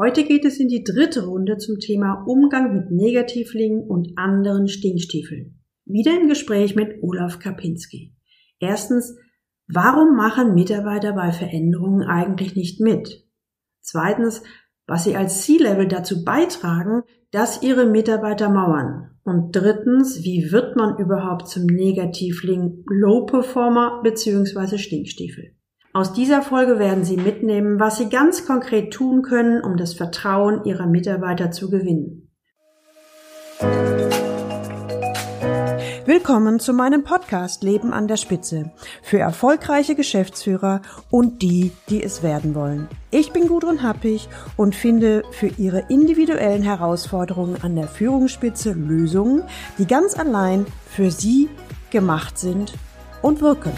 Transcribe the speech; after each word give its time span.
Heute 0.00 0.22
geht 0.22 0.44
es 0.44 0.60
in 0.60 0.68
die 0.68 0.84
dritte 0.84 1.26
Runde 1.26 1.56
zum 1.56 1.80
Thema 1.80 2.22
Umgang 2.24 2.72
mit 2.72 2.92
Negativlingen 2.92 3.80
und 3.80 4.12
anderen 4.16 4.68
Stinkstiefeln. 4.68 5.58
Wieder 5.86 6.12
im 6.12 6.28
Gespräch 6.28 6.76
mit 6.76 7.02
Olaf 7.02 7.40
Kapinski. 7.40 8.14
Erstens, 8.60 9.16
warum 9.66 10.14
machen 10.14 10.54
Mitarbeiter 10.54 11.14
bei 11.14 11.32
Veränderungen 11.32 12.06
eigentlich 12.06 12.54
nicht 12.54 12.80
mit? 12.80 13.26
Zweitens, 13.80 14.44
was 14.86 15.02
sie 15.02 15.16
als 15.16 15.42
C-Level 15.42 15.88
dazu 15.88 16.24
beitragen, 16.24 17.02
dass 17.32 17.64
ihre 17.64 17.86
Mitarbeiter 17.86 18.50
mauern. 18.50 19.18
Und 19.24 19.50
drittens, 19.50 20.22
wie 20.22 20.52
wird 20.52 20.76
man 20.76 20.96
überhaupt 20.98 21.48
zum 21.48 21.66
Negativling 21.66 22.84
Low 22.86 23.26
Performer 23.26 24.00
bzw. 24.04 24.78
Stinkstiefel? 24.78 25.57
Aus 25.98 26.12
dieser 26.12 26.42
Folge 26.42 26.78
werden 26.78 27.04
Sie 27.04 27.16
mitnehmen, 27.16 27.80
was 27.80 27.98
Sie 27.98 28.08
ganz 28.08 28.46
konkret 28.46 28.92
tun 28.92 29.22
können, 29.22 29.64
um 29.64 29.76
das 29.76 29.94
Vertrauen 29.94 30.62
Ihrer 30.64 30.86
Mitarbeiter 30.86 31.50
zu 31.50 31.70
gewinnen. 31.70 32.30
Willkommen 36.06 36.60
zu 36.60 36.72
meinem 36.72 37.02
Podcast 37.02 37.64
Leben 37.64 37.92
an 37.92 38.06
der 38.06 38.16
Spitze 38.16 38.70
für 39.02 39.18
erfolgreiche 39.18 39.96
Geschäftsführer 39.96 40.82
und 41.10 41.42
die, 41.42 41.72
die 41.88 42.04
es 42.04 42.22
werden 42.22 42.54
wollen. 42.54 42.86
Ich 43.10 43.32
bin 43.32 43.48
Gudrun 43.48 43.82
Happig 43.82 44.28
und 44.56 44.76
finde 44.76 45.24
für 45.32 45.48
Ihre 45.48 45.86
individuellen 45.88 46.62
Herausforderungen 46.62 47.56
an 47.62 47.74
der 47.74 47.88
Führungsspitze 47.88 48.70
Lösungen, 48.70 49.42
die 49.78 49.86
ganz 49.88 50.16
allein 50.16 50.64
für 50.88 51.10
Sie 51.10 51.48
gemacht 51.90 52.38
sind 52.38 52.74
und 53.20 53.40
wirken. 53.40 53.72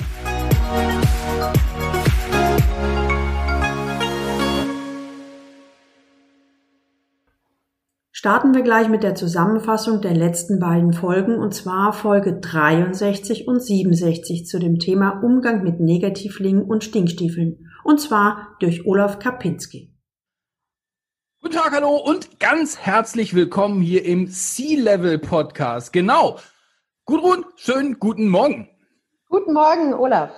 Starten 8.21 8.55
wir 8.55 8.61
gleich 8.61 8.91
mit 8.91 9.03
der 9.03 9.15
Zusammenfassung 9.15 10.03
der 10.03 10.13
letzten 10.13 10.61
beiden 10.61 10.93
Folgen 10.93 11.39
und 11.39 11.55
zwar 11.55 11.95
Folge 11.95 12.39
63 12.39 13.49
und 13.49 13.63
67 13.63 14.45
zu 14.45 14.59
dem 14.59 14.79
Thema 14.79 15.23
Umgang 15.23 15.63
mit 15.63 15.81
Negativlingen 15.81 16.63
und 16.63 16.85
Stinkstiefeln 16.85 17.71
und 17.83 17.99
zwar 17.99 18.59
durch 18.61 18.85
Olaf 18.85 19.21
Kapinski. 19.21 19.97
Guten 21.41 21.55
Tag, 21.55 21.73
hallo 21.73 21.97
und 21.97 22.39
ganz 22.39 22.77
herzlich 22.77 23.35
willkommen 23.35 23.81
hier 23.81 24.05
im 24.05 24.27
Sea-Level 24.27 25.19
Podcast. 25.19 25.91
Genau. 25.91 26.39
Gudrun, 27.07 27.47
schönen 27.57 27.99
guten 27.99 28.29
Morgen. 28.29 28.69
Guten 29.31 29.55
Morgen, 29.55 29.95
Olaf. 29.95 30.31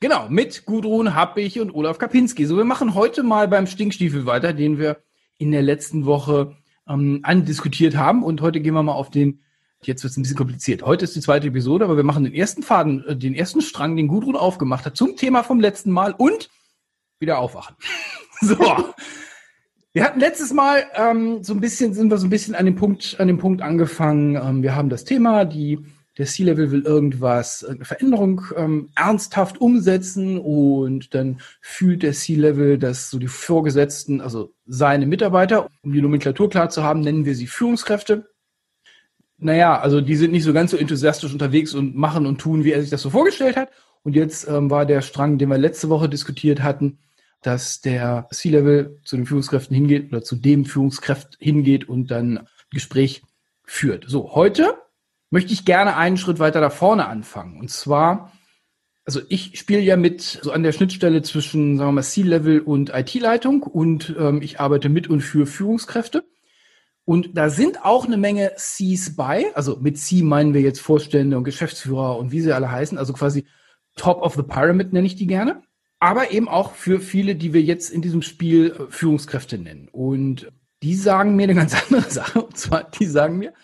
Genau, 0.00 0.30
mit 0.30 0.64
Gudrun 0.64 1.14
Happig 1.14 1.60
und 1.60 1.74
Olaf 1.74 1.98
Kapinski. 1.98 2.46
So, 2.46 2.56
wir 2.56 2.64
machen 2.64 2.94
heute 2.94 3.22
mal 3.22 3.46
beim 3.46 3.66
Stinkstiefel 3.66 4.24
weiter, 4.24 4.54
den 4.54 4.78
wir 4.78 4.96
in 5.36 5.52
der 5.52 5.60
letzten 5.60 6.06
Woche 6.06 6.56
ähm, 6.88 7.20
andiskutiert 7.22 7.96
haben. 7.96 8.22
Und 8.22 8.40
heute 8.40 8.60
gehen 8.60 8.74
wir 8.74 8.82
mal 8.82 8.92
auf 8.92 9.10
den, 9.10 9.40
jetzt 9.82 10.02
wird 10.02 10.10
es 10.10 10.16
ein 10.16 10.22
bisschen 10.22 10.36
kompliziert. 10.36 10.82
Heute 10.82 11.04
ist 11.04 11.16
die 11.16 11.20
zweite 11.20 11.48
Episode, 11.48 11.84
aber 11.84 11.96
wir 11.96 12.04
machen 12.04 12.24
den 12.24 12.34
ersten 12.34 12.62
Faden, 12.62 13.04
äh, 13.06 13.16
den 13.16 13.34
ersten 13.34 13.60
Strang, 13.60 13.96
den 13.96 14.08
Gudrun 14.08 14.36
aufgemacht 14.36 14.86
hat, 14.86 14.96
zum 14.96 15.16
Thema 15.16 15.42
vom 15.42 15.60
letzten 15.60 15.90
Mal 15.90 16.12
und 16.12 16.50
wieder 17.18 17.38
aufwachen. 17.38 17.76
so. 18.40 18.56
Wir 19.92 20.04
hatten 20.04 20.20
letztes 20.20 20.52
Mal 20.52 20.84
ähm, 20.94 21.42
so 21.42 21.54
ein 21.54 21.60
bisschen, 21.60 21.94
sind 21.94 22.10
wir 22.10 22.18
so 22.18 22.26
ein 22.26 22.30
bisschen 22.30 22.54
an 22.54 22.66
dem 22.66 22.76
Punkt, 22.76 23.16
an 23.18 23.28
dem 23.28 23.38
Punkt 23.38 23.62
angefangen. 23.62 24.36
Ähm, 24.36 24.62
wir 24.62 24.74
haben 24.74 24.90
das 24.90 25.04
Thema, 25.04 25.46
die 25.46 25.86
der 26.18 26.26
C-Level 26.26 26.70
will 26.70 26.82
irgendwas, 26.82 27.62
irgendeine 27.62 27.84
Veränderung 27.84 28.42
ähm, 28.56 28.88
ernsthaft 28.96 29.60
umsetzen 29.60 30.38
und 30.38 31.14
dann 31.14 31.40
fühlt 31.60 32.02
der 32.02 32.12
C-Level, 32.12 32.78
dass 32.78 33.10
so 33.10 33.18
die 33.18 33.28
Vorgesetzten, 33.28 34.20
also 34.20 34.52
seine 34.66 35.06
Mitarbeiter, 35.06 35.68
um 35.82 35.92
die 35.92 36.00
Nomenklatur 36.00 36.48
klar 36.48 36.70
zu 36.70 36.82
haben, 36.82 37.00
nennen 37.00 37.26
wir 37.26 37.34
sie 37.34 37.46
Führungskräfte. 37.46 38.30
Naja, 39.38 39.78
also 39.78 40.00
die 40.00 40.16
sind 40.16 40.32
nicht 40.32 40.44
so 40.44 40.54
ganz 40.54 40.70
so 40.70 40.78
enthusiastisch 40.78 41.32
unterwegs 41.32 41.74
und 41.74 41.94
machen 41.94 42.24
und 42.24 42.40
tun, 42.40 42.64
wie 42.64 42.72
er 42.72 42.80
sich 42.80 42.90
das 42.90 43.02
so 43.02 43.10
vorgestellt 43.10 43.56
hat. 43.56 43.68
Und 44.02 44.16
jetzt 44.16 44.48
ähm, 44.48 44.70
war 44.70 44.86
der 44.86 45.02
Strang, 45.02 45.36
den 45.36 45.50
wir 45.50 45.58
letzte 45.58 45.90
Woche 45.90 46.08
diskutiert 46.08 46.62
hatten, 46.62 46.98
dass 47.42 47.82
der 47.82 48.26
C-Level 48.30 48.98
zu 49.04 49.16
den 49.16 49.26
Führungskräften 49.26 49.74
hingeht 49.74 50.10
oder 50.10 50.22
zu 50.22 50.36
dem 50.36 50.64
Führungskraft 50.64 51.36
hingeht 51.38 51.88
und 51.88 52.10
dann 52.10 52.46
Gespräch 52.70 53.22
führt. 53.64 54.04
So, 54.08 54.34
heute 54.34 54.75
möchte 55.30 55.52
ich 55.52 55.64
gerne 55.64 55.96
einen 55.96 56.16
Schritt 56.16 56.38
weiter 56.38 56.60
da 56.60 56.70
vorne 56.70 57.06
anfangen. 57.06 57.58
Und 57.58 57.70
zwar, 57.70 58.32
also 59.04 59.20
ich 59.28 59.58
spiele 59.58 59.80
ja 59.80 59.96
mit 59.96 60.22
so 60.42 60.52
an 60.52 60.62
der 60.62 60.72
Schnittstelle 60.72 61.22
zwischen, 61.22 61.76
sagen 61.76 61.88
wir 61.88 61.92
mal, 61.92 62.02
C-Level 62.02 62.60
und 62.60 62.90
IT-Leitung 62.94 63.62
und 63.62 64.14
ähm, 64.18 64.42
ich 64.42 64.60
arbeite 64.60 64.88
mit 64.88 65.08
und 65.08 65.20
für 65.20 65.46
Führungskräfte. 65.46 66.24
Und 67.04 67.36
da 67.36 67.50
sind 67.50 67.84
auch 67.84 68.04
eine 68.04 68.16
Menge 68.16 68.52
Cs 68.56 69.14
bei. 69.14 69.46
Also 69.54 69.76
mit 69.80 69.96
C 69.96 70.22
meinen 70.22 70.54
wir 70.54 70.60
jetzt 70.60 70.80
Vorstände 70.80 71.36
und 71.36 71.44
Geschäftsführer 71.44 72.18
und 72.18 72.32
wie 72.32 72.40
sie 72.40 72.52
alle 72.52 72.70
heißen. 72.70 72.98
Also 72.98 73.12
quasi 73.12 73.46
Top 73.94 74.22
of 74.22 74.34
the 74.34 74.42
Pyramid 74.42 74.92
nenne 74.92 75.06
ich 75.06 75.14
die 75.14 75.28
gerne. 75.28 75.62
Aber 76.00 76.32
eben 76.32 76.48
auch 76.48 76.72
für 76.72 77.00
viele, 77.00 77.36
die 77.36 77.52
wir 77.52 77.62
jetzt 77.62 77.90
in 77.90 78.02
diesem 78.02 78.22
Spiel 78.22 78.72
äh, 78.72 78.90
Führungskräfte 78.90 79.56
nennen. 79.56 79.88
Und 79.90 80.52
die 80.82 80.94
sagen 80.94 81.36
mir 81.36 81.44
eine 81.44 81.54
ganz 81.54 81.74
andere 81.90 82.10
Sache. 82.10 82.42
Und 82.42 82.56
zwar, 82.56 82.84
die 82.84 83.06
sagen 83.06 83.38
mir, 83.38 83.54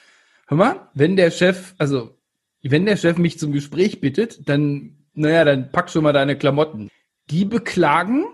hör 0.52 0.58
mal, 0.58 0.88
wenn 0.92 1.16
der 1.16 1.30
Chef, 1.30 1.74
also 1.78 2.18
wenn 2.62 2.84
der 2.84 2.96
Chef 2.96 3.16
mich 3.16 3.38
zum 3.38 3.52
Gespräch 3.52 4.00
bittet, 4.00 4.48
dann, 4.48 4.98
naja, 5.14 5.44
dann 5.44 5.72
pack 5.72 5.90
schon 5.90 6.04
mal 6.04 6.12
deine 6.12 6.36
Klamotten. 6.36 6.90
Die 7.30 7.44
beklagen 7.44 8.26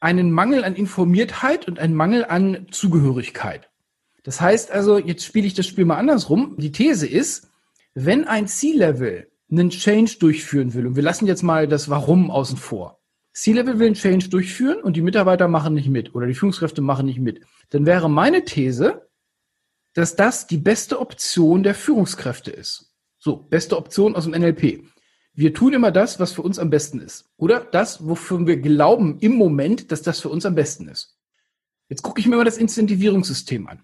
einen 0.00 0.32
Mangel 0.32 0.64
an 0.64 0.74
Informiertheit 0.74 1.68
und 1.68 1.78
einen 1.78 1.94
Mangel 1.94 2.24
an 2.24 2.66
Zugehörigkeit. 2.70 3.70
Das 4.22 4.40
heißt 4.40 4.70
also, 4.70 4.98
jetzt 4.98 5.24
spiele 5.24 5.46
ich 5.46 5.54
das 5.54 5.66
Spiel 5.66 5.84
mal 5.84 5.98
andersrum. 5.98 6.56
Die 6.58 6.72
These 6.72 7.06
ist, 7.06 7.50
wenn 7.92 8.24
ein 8.24 8.48
C-Level 8.48 9.30
einen 9.50 9.68
Change 9.68 10.16
durchführen 10.18 10.72
will, 10.72 10.86
und 10.86 10.96
wir 10.96 11.02
lassen 11.02 11.26
jetzt 11.26 11.42
mal 11.42 11.68
das 11.68 11.90
Warum 11.90 12.30
außen 12.30 12.56
vor. 12.56 13.00
C-Level 13.34 13.78
will 13.78 13.86
einen 13.88 13.96
Change 13.96 14.30
durchführen 14.30 14.82
und 14.82 14.96
die 14.96 15.02
Mitarbeiter 15.02 15.48
machen 15.48 15.74
nicht 15.74 15.90
mit 15.90 16.14
oder 16.14 16.26
die 16.26 16.34
Führungskräfte 16.34 16.80
machen 16.80 17.06
nicht 17.06 17.18
mit. 17.18 17.42
Dann 17.70 17.84
wäre 17.84 18.08
meine 18.08 18.44
These, 18.44 19.08
dass 19.94 20.16
das 20.16 20.46
die 20.46 20.58
beste 20.58 21.00
Option 21.00 21.62
der 21.62 21.74
Führungskräfte 21.74 22.50
ist. 22.50 22.92
So, 23.18 23.36
beste 23.36 23.76
Option 23.76 24.14
aus 24.16 24.24
dem 24.24 24.32
NLP. 24.32 24.84
Wir 25.32 25.54
tun 25.54 25.72
immer 25.72 25.90
das, 25.90 26.20
was 26.20 26.32
für 26.32 26.42
uns 26.42 26.58
am 26.58 26.70
besten 26.70 27.00
ist. 27.00 27.30
Oder 27.36 27.60
das, 27.60 28.06
wofür 28.06 28.46
wir 28.46 28.58
glauben 28.58 29.18
im 29.20 29.32
Moment, 29.34 29.90
dass 29.90 30.02
das 30.02 30.20
für 30.20 30.28
uns 30.28 30.44
am 30.46 30.54
besten 30.54 30.88
ist. 30.88 31.18
Jetzt 31.88 32.02
gucke 32.02 32.20
ich 32.20 32.26
mir 32.26 32.36
mal 32.36 32.44
das 32.44 32.58
Incentivierungssystem 32.58 33.66
an. 33.66 33.82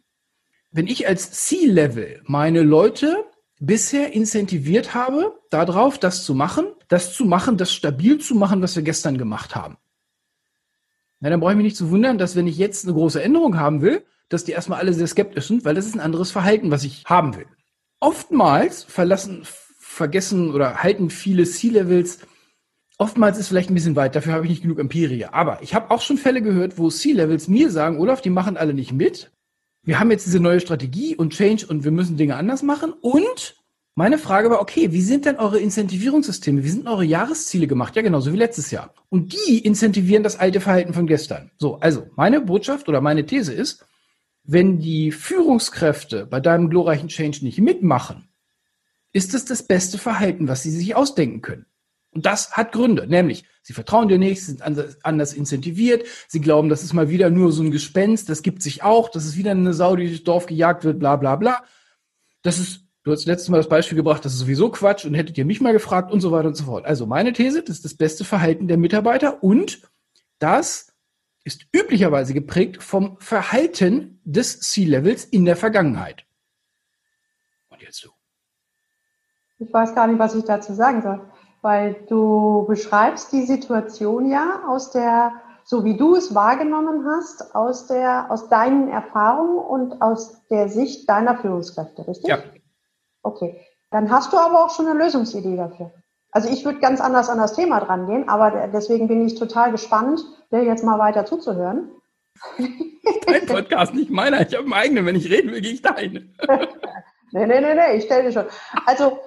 Wenn 0.71 0.87
ich 0.87 1.09
als 1.09 1.33
C-Level 1.33 2.23
meine 2.25 2.63
Leute 2.63 3.25
bisher 3.59 4.13
incentiviert 4.13 4.95
habe, 4.95 5.39
darauf, 5.51 5.99
das 5.99 6.25
zu 6.25 6.35
machen, 6.35 6.67
das 6.89 7.15
zu 7.15 7.25
machen, 7.25 7.57
das 7.57 7.73
stabil 7.73 8.19
zu 8.19 8.35
machen, 8.35 8.63
was 8.63 8.77
wir 8.77 8.83
gestern 8.83 9.19
gemacht 9.19 9.55
haben. 9.55 9.77
Na, 11.19 11.29
dann 11.29 11.41
brauche 11.41 11.53
ich 11.53 11.57
mich 11.57 11.65
nicht 11.65 11.77
zu 11.77 11.91
wundern, 11.91 12.17
dass 12.17 12.37
wenn 12.37 12.47
ich 12.47 12.57
jetzt 12.57 12.85
eine 12.85 12.95
große 12.95 13.23
Änderung 13.23 13.59
haben 13.59 13.83
will, 13.83 14.05
dass 14.31 14.45
die 14.45 14.53
erstmal 14.53 14.81
alle 14.81 14.95
sehr 14.95 15.07
skeptisch 15.07 15.49
sind, 15.49 15.67
weil 15.67 15.75
das 15.75 15.87
ist 15.87 15.95
ein 15.95 16.01
anderes 16.01 16.31
Verhalten, 16.31 16.71
was 16.71 16.85
ich 16.85 17.05
haben 17.05 17.37
will. 17.37 17.47
Oftmals 18.01 18.85
verlassen, 18.85 19.43
vergessen 19.79 20.55
oder 20.55 20.83
halten 20.83 21.11
viele 21.11 21.45
C-Levels 21.45 22.21
Oftmals 23.01 23.39
ist 23.39 23.49
vielleicht 23.49 23.71
ein 23.71 23.75
bisschen 23.75 23.97
weit, 23.97 24.15
dafür 24.15 24.35
habe 24.35 24.45
ich 24.45 24.51
nicht 24.51 24.61
genug 24.61 24.79
Empirie. 24.79 25.25
Aber 25.25 25.63
ich 25.63 25.75
habe 25.75 25.91
auch 25.91 26.03
schon 26.03 26.19
Fälle 26.19 26.43
gehört, 26.43 26.77
wo 26.77 26.91
C-Levels 26.91 27.49
mir 27.49 27.71
sagen, 27.71 27.99
Olaf, 27.99 28.21
die 28.21 28.29
machen 28.29 28.59
alle 28.59 28.75
nicht 28.75 28.93
mit. 28.93 29.31
Wir 29.83 29.99
haben 29.99 30.11
jetzt 30.11 30.27
diese 30.27 30.39
neue 30.39 30.61
Strategie 30.61 31.17
und 31.17 31.33
Change 31.33 31.67
und 31.67 31.83
wir 31.83 31.93
müssen 31.93 32.19
Dinge 32.19 32.37
anders 32.37 32.63
machen. 32.63 32.93
Und 33.01 33.57
meine 33.95 34.19
Frage 34.19 34.51
war, 34.51 34.61
okay, 34.61 34.93
wie 34.93 35.01
sind 35.01 35.25
denn 35.25 35.37
eure 35.37 35.59
Incentivierungssysteme? 35.59 36.63
Wie 36.63 36.69
sind 36.69 36.87
eure 36.87 37.05
Jahresziele 37.05 37.67
gemacht? 37.67 37.97
Ja, 37.97 38.03
genauso 38.03 38.35
wie 38.35 38.37
letztes 38.37 38.71
Jahr. 38.71 38.93
Und 39.09 39.33
die 39.33 39.61
incentivieren 39.61 40.23
das 40.23 40.39
alte 40.39 40.61
Verhalten 40.61 40.93
von 40.93 41.07
gestern. 41.07 41.51
So, 41.57 41.77
also 41.77 42.07
meine 42.17 42.43
Botschaft 42.43 42.87
oder 42.87 43.01
meine 43.01 43.25
These 43.25 43.55
ist, 43.55 43.87
wenn 44.45 44.79
die 44.79 45.13
Führungskräfte 45.13 46.27
bei 46.27 46.41
deinem 46.41 46.71
glorreichen 46.71 47.09
Change 47.09 47.45
nicht 47.45 47.61
mitmachen, 47.61 48.29
ist 49.13 49.35
es 49.35 49.45
das 49.45 49.63
beste 49.63 49.99
Verhalten, 49.99 50.49
was 50.49 50.63
sie 50.63 50.71
sich 50.71 50.95
ausdenken 50.95 51.43
können. 51.43 51.67
Und 52.13 52.27
das 52.27 52.53
hat 52.53 52.73
Gründe, 52.73 53.07
nämlich 53.07 53.45
sie 53.63 53.73
vertrauen 53.73 54.09
dir 54.09 54.19
nicht, 54.19 54.41
sie 54.41 54.53
sind 54.53 54.63
anders 55.05 55.33
incentiviert, 55.33 56.05
sie 56.27 56.41
glauben, 56.41 56.69
das 56.69 56.83
ist 56.83 56.93
mal 56.93 57.09
wieder 57.09 57.31
nur 57.31 57.53
so 57.53 57.63
ein 57.63 57.71
Gespenst, 57.71 58.29
das 58.29 58.43
gibt 58.43 58.63
sich 58.63 58.83
auch, 58.83 59.09
das 59.11 59.25
ist 59.25 59.37
wieder 59.37 59.53
eine 59.53 59.75
Sau, 59.75 59.95
die 59.95 60.09
durchs 60.09 60.25
Dorf 60.25 60.47
gejagt 60.47 60.85
wird, 60.85 60.99
bla 60.99 61.17
bla 61.17 61.37
bla. 61.37 61.65
Das 62.43 62.59
ist, 62.59 62.87
du 63.05 63.13
hast 63.13 63.27
letztes 63.27 63.49
Mal 63.49 63.59
das 63.59 63.69
Beispiel 63.69 63.97
gebracht, 63.97 64.25
das 64.25 64.33
ist 64.33 64.41
sowieso 64.41 64.71
Quatsch 64.71 65.05
und 65.05 65.15
hättet 65.15 65.39
ihr 65.39 65.45
mich 65.45 65.61
mal 65.61 65.73
gefragt 65.73 66.11
und 66.11 66.21
so 66.21 66.33
weiter 66.33 66.49
und 66.49 66.57
so 66.57 66.65
fort. 66.65 66.85
Also 66.85 67.07
meine 67.07 67.33
These, 67.33 67.63
das 67.63 67.77
ist 67.77 67.85
das 67.85 67.95
beste 67.95 68.25
Verhalten 68.25 68.67
der 68.67 68.79
Mitarbeiter 68.79 69.45
und 69.45 69.83
das 70.41 70.90
ist 71.51 71.67
üblicherweise 71.73 72.33
geprägt 72.33 72.83
vom 72.83 73.19
Verhalten 73.19 74.21
des 74.25 74.61
C-Levels 74.61 75.25
in 75.25 75.45
der 75.45 75.57
Vergangenheit. 75.57 76.25
Und 77.69 77.83
jetzt 77.83 78.05
du. 78.05 78.11
Ich 79.59 79.73
weiß 79.73 79.95
gar 79.95 80.07
nicht, 80.07 80.19
was 80.19 80.35
ich 80.35 80.45
dazu 80.45 80.73
sagen 80.75 81.03
soll, 81.03 81.21
weil 81.61 81.97
du 82.09 82.65
beschreibst 82.69 83.33
die 83.33 83.43
Situation 83.43 84.31
ja 84.31 84.63
aus 84.69 84.93
der 84.93 85.33
so 85.71 85.85
wie 85.85 85.97
du 85.97 86.17
es 86.17 86.35
wahrgenommen 86.35 87.07
hast, 87.07 87.55
aus, 87.55 87.87
der, 87.87 88.29
aus 88.29 88.49
deinen 88.49 88.89
Erfahrungen 88.89 89.59
und 89.59 90.03
aus 90.03 90.45
der 90.49 90.69
Sicht 90.69 91.09
deiner 91.09 91.39
Führungskräfte, 91.39 92.09
richtig? 92.09 92.29
Ja. 92.29 92.39
Okay. 93.23 93.61
Dann 93.93 94.11
hast 94.11 94.33
du 94.33 94.39
aber 94.39 94.65
auch 94.65 94.71
schon 94.71 94.89
eine 94.89 94.99
Lösungsidee 94.99 95.57
dafür. 95.57 95.93
Also 96.33 96.49
ich 96.49 96.65
würde 96.65 96.79
ganz 96.79 97.01
anders 97.01 97.29
an 97.29 97.39
das 97.39 97.55
Thema 97.55 97.81
dran 97.81 98.07
gehen, 98.07 98.29
aber 98.29 98.69
deswegen 98.69 99.09
bin 99.09 99.27
ich 99.27 99.35
total 99.35 99.73
gespannt, 99.73 100.25
dir 100.53 100.63
jetzt 100.63 100.85
mal 100.85 100.99
weiter 100.99 101.25
zuzuhören. 101.25 101.91
Dein 103.27 103.47
Podcast, 103.47 103.95
nicht 103.95 104.11
meiner. 104.11 104.41
Ich 104.41 104.55
habe 104.55 104.65
einen 104.65 104.73
eigenen. 104.73 105.07
Wenn 105.07 105.17
ich 105.17 105.31
reden 105.31 105.53
will, 105.53 105.61
gehe 105.61 105.73
ich 105.73 105.83
deinen. 105.83 106.37
nee, 107.33 107.47
nee, 107.47 107.61
nee, 107.61 107.75
nee, 107.75 107.97
ich 107.97 108.05
stelle 108.05 108.25
dir 108.25 108.33
schon. 108.33 108.47
Also, 108.87 109.19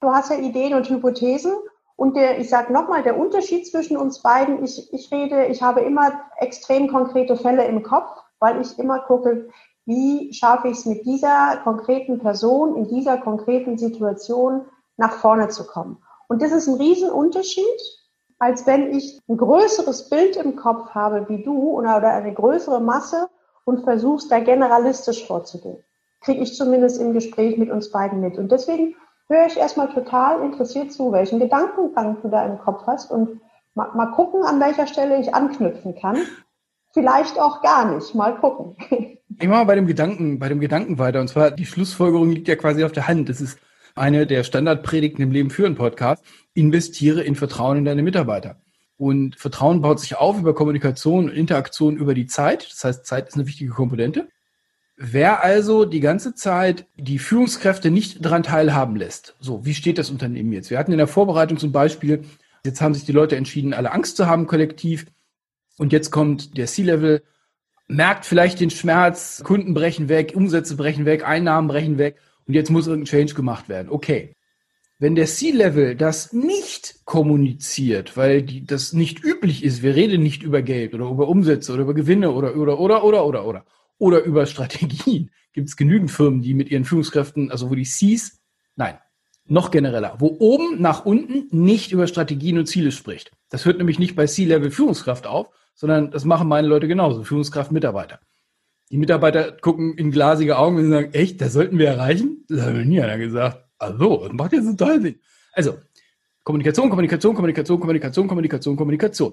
du 0.00 0.10
hast 0.10 0.30
ja 0.30 0.36
Ideen 0.36 0.74
und 0.74 0.88
Hypothesen. 0.88 1.52
Und 1.96 2.16
der, 2.16 2.38
ich 2.38 2.48
sage 2.48 2.72
nochmal, 2.72 3.02
der 3.02 3.18
Unterschied 3.18 3.66
zwischen 3.66 3.96
uns 3.96 4.22
beiden, 4.22 4.64
ich, 4.64 4.92
ich 4.92 5.12
rede, 5.12 5.46
ich 5.46 5.62
habe 5.62 5.82
immer 5.82 6.24
extrem 6.38 6.88
konkrete 6.88 7.36
Fälle 7.36 7.64
im 7.66 7.82
Kopf, 7.82 8.10
weil 8.40 8.60
ich 8.60 8.78
immer 8.78 9.00
gucke, 9.00 9.48
wie 9.84 10.32
schaffe 10.32 10.68
ich 10.68 10.78
es 10.78 10.86
mit 10.86 11.04
dieser 11.04 11.58
konkreten 11.62 12.18
Person 12.18 12.76
in 12.76 12.88
dieser 12.88 13.18
konkreten 13.18 13.78
Situation 13.78 14.64
nach 14.96 15.12
vorne 15.12 15.48
zu 15.48 15.66
kommen. 15.66 16.02
Und 16.32 16.40
das 16.40 16.50
ist 16.50 16.66
ein 16.66 16.76
Riesenunterschied, 16.76 17.62
als 18.38 18.66
wenn 18.66 18.96
ich 18.96 19.20
ein 19.28 19.36
größeres 19.36 20.08
Bild 20.08 20.36
im 20.36 20.56
Kopf 20.56 20.88
habe 20.94 21.28
wie 21.28 21.42
du 21.42 21.72
oder, 21.72 21.96
eine 21.96 22.32
größere 22.32 22.80
Masse 22.80 23.28
und 23.66 23.84
versuchst 23.84 24.32
da 24.32 24.40
generalistisch 24.40 25.26
vorzugehen. 25.26 25.84
Kriege 26.22 26.40
ich 26.40 26.54
zumindest 26.54 26.98
im 27.02 27.12
Gespräch 27.12 27.58
mit 27.58 27.70
uns 27.70 27.90
beiden 27.90 28.22
mit. 28.22 28.38
Und 28.38 28.50
deswegen 28.50 28.94
höre 29.28 29.44
ich 29.44 29.58
erstmal 29.58 29.92
total 29.92 30.42
interessiert 30.42 30.90
zu, 30.90 31.12
welchen 31.12 31.38
Gedankengang 31.38 32.16
du 32.22 32.28
da 32.28 32.46
im 32.46 32.58
Kopf 32.60 32.86
hast 32.86 33.10
und 33.10 33.42
mal, 33.74 33.90
mal 33.94 34.12
gucken, 34.12 34.42
an 34.42 34.58
welcher 34.58 34.86
Stelle 34.86 35.20
ich 35.20 35.34
anknüpfen 35.34 35.94
kann. 35.96 36.16
Vielleicht 36.94 37.38
auch 37.38 37.60
gar 37.60 37.94
nicht. 37.94 38.14
Mal 38.14 38.36
gucken. 38.36 38.78
Ich 39.38 39.48
mache 39.48 39.58
mal 39.58 39.64
bei 39.66 39.74
dem 39.74 39.86
Gedanken, 39.86 40.38
bei 40.38 40.48
dem 40.48 40.60
Gedanken 40.60 40.98
weiter. 40.98 41.20
Und 41.20 41.28
zwar 41.28 41.50
die 41.50 41.66
Schlussfolgerung 41.66 42.30
liegt 42.30 42.48
ja 42.48 42.56
quasi 42.56 42.84
auf 42.84 42.92
der 42.92 43.06
Hand. 43.06 43.28
Das 43.28 43.42
ist 43.42 43.58
eine 43.94 44.26
der 44.26 44.44
Standardpredigten 44.44 45.22
im 45.22 45.32
Leben 45.32 45.50
führen 45.50 45.74
Podcast. 45.74 46.24
Investiere 46.54 47.22
in 47.22 47.34
Vertrauen 47.34 47.78
in 47.78 47.84
deine 47.84 48.02
Mitarbeiter. 48.02 48.60
Und 48.96 49.36
Vertrauen 49.36 49.80
baut 49.80 50.00
sich 50.00 50.16
auf 50.16 50.38
über 50.38 50.54
Kommunikation 50.54 51.24
und 51.24 51.34
Interaktion 51.34 51.96
über 51.96 52.14
die 52.14 52.26
Zeit. 52.26 52.70
Das 52.70 52.84
heißt, 52.84 53.06
Zeit 53.06 53.28
ist 53.28 53.34
eine 53.34 53.46
wichtige 53.46 53.70
Komponente. 53.70 54.28
Wer 54.96 55.42
also 55.42 55.84
die 55.84 56.00
ganze 56.00 56.34
Zeit 56.34 56.86
die 56.96 57.18
Führungskräfte 57.18 57.90
nicht 57.90 58.24
daran 58.24 58.44
teilhaben 58.44 58.94
lässt, 58.94 59.34
so, 59.40 59.64
wie 59.64 59.74
steht 59.74 59.98
das 59.98 60.10
Unternehmen 60.10 60.52
jetzt? 60.52 60.70
Wir 60.70 60.78
hatten 60.78 60.92
in 60.92 60.98
der 60.98 61.08
Vorbereitung 61.08 61.58
zum 61.58 61.72
Beispiel, 61.72 62.24
jetzt 62.64 62.80
haben 62.80 62.94
sich 62.94 63.04
die 63.04 63.12
Leute 63.12 63.36
entschieden, 63.36 63.74
alle 63.74 63.90
Angst 63.90 64.16
zu 64.16 64.26
haben 64.26 64.46
kollektiv. 64.46 65.06
Und 65.78 65.92
jetzt 65.92 66.10
kommt 66.10 66.56
der 66.56 66.66
C-Level, 66.66 67.22
merkt 67.88 68.24
vielleicht 68.24 68.60
den 68.60 68.70
Schmerz, 68.70 69.42
Kunden 69.44 69.74
brechen 69.74 70.08
weg, 70.08 70.34
Umsätze 70.36 70.76
brechen 70.76 71.06
weg, 71.06 71.26
Einnahmen 71.26 71.66
brechen 71.66 71.98
weg 71.98 72.18
und 72.46 72.54
jetzt 72.54 72.70
muss 72.70 72.86
irgendein 72.86 73.10
Change 73.10 73.34
gemacht 73.34 73.68
werden. 73.68 73.88
Okay. 73.90 74.34
Wenn 74.98 75.16
der 75.16 75.26
C-Level 75.26 75.96
das 75.96 76.32
nicht 76.32 77.04
kommuniziert, 77.04 78.16
weil 78.16 78.42
die, 78.42 78.64
das 78.64 78.92
nicht 78.92 79.24
üblich 79.24 79.64
ist, 79.64 79.82
wir 79.82 79.96
reden 79.96 80.22
nicht 80.22 80.44
über 80.44 80.62
Geld 80.62 80.94
oder 80.94 81.10
über 81.10 81.26
Umsätze 81.26 81.72
oder 81.72 81.82
über 81.82 81.94
Gewinne 81.94 82.30
oder 82.30 82.56
oder 82.56 82.78
oder 82.78 83.02
oder 83.02 83.24
oder 83.24 83.44
oder 83.44 83.64
oder 83.98 84.22
über 84.22 84.46
Strategien, 84.46 85.30
gibt 85.52 85.68
es 85.68 85.76
genügend 85.76 86.10
Firmen, 86.10 86.40
die 86.40 86.54
mit 86.54 86.70
ihren 86.70 86.84
Führungskräften, 86.84 87.50
also 87.50 87.68
wo 87.68 87.74
die 87.74 87.82
Cs, 87.84 88.40
nein, 88.76 88.96
noch 89.44 89.72
genereller, 89.72 90.16
wo 90.18 90.36
oben 90.38 90.80
nach 90.80 91.04
unten 91.04 91.48
nicht 91.50 91.90
über 91.90 92.06
Strategien 92.06 92.58
und 92.58 92.66
Ziele 92.66 92.92
spricht. 92.92 93.32
Das 93.50 93.64
hört 93.64 93.78
nämlich 93.78 93.98
nicht 93.98 94.14
bei 94.14 94.26
C-Level 94.26 94.70
Führungskraft 94.70 95.26
auf, 95.26 95.48
sondern 95.74 96.10
das 96.10 96.24
machen 96.24 96.48
meine 96.48 96.68
Leute 96.68 96.86
genauso, 96.86 97.24
Führungskraft, 97.24 97.72
Mitarbeiter. 97.72 98.20
Die 98.92 98.98
Mitarbeiter 98.98 99.52
gucken 99.52 99.94
in 99.94 100.10
glasige 100.10 100.58
Augen 100.58 100.76
und 100.76 100.90
sagen, 100.90 101.14
echt, 101.14 101.40
das 101.40 101.54
sollten 101.54 101.78
wir 101.78 101.88
erreichen? 101.88 102.44
Das 102.50 102.60
haben 102.60 102.76
wir 102.76 102.84
nie 102.84 103.00
einer 103.00 103.16
gesagt. 103.16 103.64
Also, 103.78 104.28
das 104.28 104.32
macht 104.34 104.52
jetzt 104.52 104.66
total 104.66 105.00
Sinn. 105.00 105.18
Also, 105.54 105.78
Kommunikation, 106.44 106.90
Kommunikation, 106.90 107.34
Kommunikation, 107.34 107.80
Kommunikation, 107.80 108.28
Kommunikation, 108.28 108.76
Kommunikation. 108.76 109.32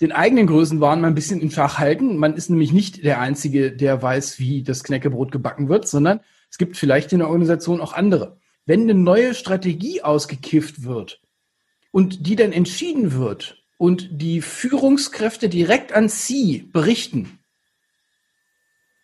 Den 0.00 0.12
eigenen 0.12 0.46
Größenwahn 0.46 1.00
mal 1.00 1.08
ein 1.08 1.16
bisschen 1.16 1.40
in 1.40 1.50
Schach 1.50 1.78
halten. 1.78 2.18
Man 2.18 2.34
ist 2.34 2.50
nämlich 2.50 2.72
nicht 2.72 3.02
der 3.02 3.20
Einzige, 3.20 3.72
der 3.72 4.00
weiß, 4.00 4.38
wie 4.38 4.62
das 4.62 4.84
Knäckebrot 4.84 5.32
gebacken 5.32 5.68
wird, 5.68 5.88
sondern 5.88 6.20
es 6.48 6.56
gibt 6.56 6.76
vielleicht 6.76 7.12
in 7.12 7.18
der 7.18 7.28
Organisation 7.28 7.80
auch 7.80 7.94
andere. 7.94 8.38
Wenn 8.64 8.82
eine 8.82 8.94
neue 8.94 9.34
Strategie 9.34 10.02
ausgekifft 10.02 10.84
wird 10.84 11.20
und 11.90 12.28
die 12.28 12.36
dann 12.36 12.52
entschieden 12.52 13.14
wird 13.14 13.64
und 13.76 14.08
die 14.12 14.40
Führungskräfte 14.40 15.48
direkt 15.48 15.92
an 15.92 16.08
Sie 16.08 16.68
berichten, 16.72 17.39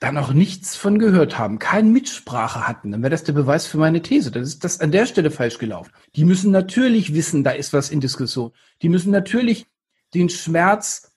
da 0.01 0.13
noch 0.13 0.33
nichts 0.33 0.77
von 0.77 0.99
gehört 0.99 1.39
haben, 1.39 1.59
keine 1.59 1.89
Mitsprache 1.89 2.69
hatten, 2.69 2.93
dann 2.93 3.03
wäre 3.03 3.11
das 3.11 3.25
der 3.25 3.33
Beweis 3.33 3.67
für 3.67 3.79
meine 3.79 4.03
These. 4.03 4.31
Das 4.31 4.47
ist 4.47 4.65
das 4.65 4.81
an 4.81 4.93
der 4.93 5.07
Stelle 5.07 5.31
falsch 5.31 5.59
gelaufen. 5.59 5.91
Die 6.15 6.25
müssen 6.25 6.51
natürlich 6.51 7.15
wissen, 7.15 7.45
da 7.45 7.53
ist 7.53 7.73
was 7.73 7.91
in 7.91 8.01
Diskussion. 8.01 8.53
Die 8.83 8.89
müssen 8.89 9.11
natürlich 9.11 9.67
den 10.13 10.29
Schmerz. 10.29 11.13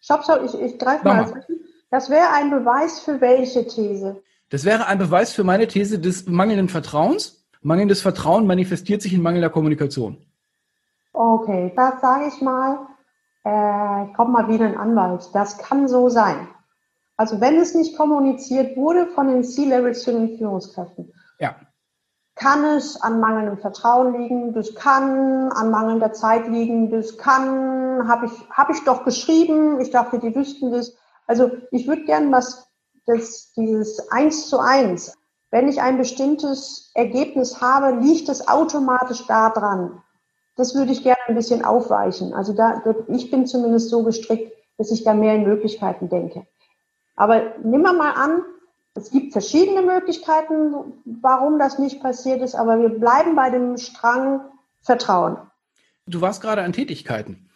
Stopp, 0.00 0.22
stopp, 0.22 0.42
ich, 0.44 0.54
ich 0.60 0.78
greife 0.78 1.04
mal. 1.06 1.26
mal. 1.26 1.46
Das 1.90 2.10
wäre 2.10 2.30
ein 2.32 2.50
Beweis 2.50 3.00
für 3.00 3.20
welche 3.20 3.66
These? 3.66 4.22
Das 4.50 4.64
wäre 4.64 4.86
ein 4.86 4.98
Beweis 4.98 5.32
für 5.32 5.44
meine 5.44 5.66
These 5.66 5.98
des 5.98 6.26
mangelnden 6.26 6.68
Vertrauens. 6.68 7.44
Mangelndes 7.62 8.02
Vertrauen 8.02 8.46
manifestiert 8.46 9.02
sich 9.02 9.14
in 9.14 9.22
mangelnder 9.22 9.50
Kommunikation. 9.50 10.18
Okay, 11.12 11.72
das 11.74 12.00
sage 12.00 12.26
ich 12.28 12.40
mal. 12.42 12.86
Äh, 13.44 14.12
kommt 14.14 14.32
mal 14.32 14.48
wieder 14.48 14.66
ein 14.66 14.76
Anwalt. 14.76 15.30
Das 15.32 15.58
kann 15.58 15.88
so 15.88 16.08
sein. 16.08 16.48
Also 17.16 17.40
wenn 17.40 17.56
es 17.58 17.74
nicht 17.74 17.96
kommuniziert 17.96 18.76
wurde 18.76 19.06
von 19.06 19.28
den 19.28 19.44
C-Levels 19.44 20.02
zu 20.02 20.12
den 20.12 20.36
Führungskräften, 20.36 21.12
ja. 21.38 21.54
kann 22.34 22.64
es 22.64 23.00
an 23.00 23.20
mangelndem 23.20 23.58
Vertrauen 23.58 24.20
liegen, 24.20 24.52
das 24.52 24.74
kann 24.74 25.52
an 25.52 25.70
mangelnder 25.70 26.12
Zeit 26.12 26.48
liegen, 26.48 26.90
das 26.90 27.16
kann, 27.16 28.08
habe 28.08 28.26
ich, 28.26 28.32
hab 28.50 28.70
ich 28.70 28.82
doch 28.84 29.04
geschrieben, 29.04 29.80
ich 29.80 29.90
dachte, 29.90 30.18
die 30.18 30.34
wüssten 30.34 30.72
das. 30.72 30.96
Also 31.26 31.52
ich 31.70 31.86
würde 31.86 32.04
gern 32.04 32.32
was, 32.32 32.68
das, 33.06 33.52
dieses 33.52 34.10
eins 34.10 34.48
zu 34.48 34.58
eins, 34.58 35.16
wenn 35.50 35.68
ich 35.68 35.80
ein 35.80 35.98
bestimmtes 35.98 36.90
Ergebnis 36.94 37.60
habe, 37.60 38.00
liegt 38.00 38.28
es 38.28 38.48
automatisch 38.48 39.24
da 39.28 39.50
dran. 39.50 40.02
Das 40.56 40.74
würde 40.74 40.90
ich 40.90 41.04
gerne 41.04 41.20
ein 41.28 41.36
bisschen 41.36 41.64
aufweichen. 41.64 42.34
Also 42.34 42.54
da, 42.54 42.82
ich 43.08 43.30
bin 43.30 43.46
zumindest 43.46 43.88
so 43.88 44.02
gestrickt, 44.02 44.52
dass 44.78 44.90
ich 44.90 45.04
da 45.04 45.14
mehr 45.14 45.34
in 45.36 45.44
Möglichkeiten 45.44 46.08
denke. 46.08 46.46
Aber 47.16 47.54
nimm 47.62 47.82
mal 47.82 48.12
an, 48.12 48.42
es 48.94 49.10
gibt 49.10 49.32
verschiedene 49.32 49.82
Möglichkeiten, 49.82 50.74
warum 51.04 51.58
das 51.58 51.78
nicht 51.78 52.00
passiert 52.00 52.42
ist, 52.42 52.54
aber 52.54 52.80
wir 52.80 52.88
bleiben 52.90 53.34
bei 53.34 53.50
dem 53.50 53.76
Strang 53.76 54.40
Vertrauen. 54.82 55.38
Du 56.06 56.20
warst 56.20 56.42
gerade 56.42 56.62
an 56.62 56.72
Tätigkeiten. 56.72 57.50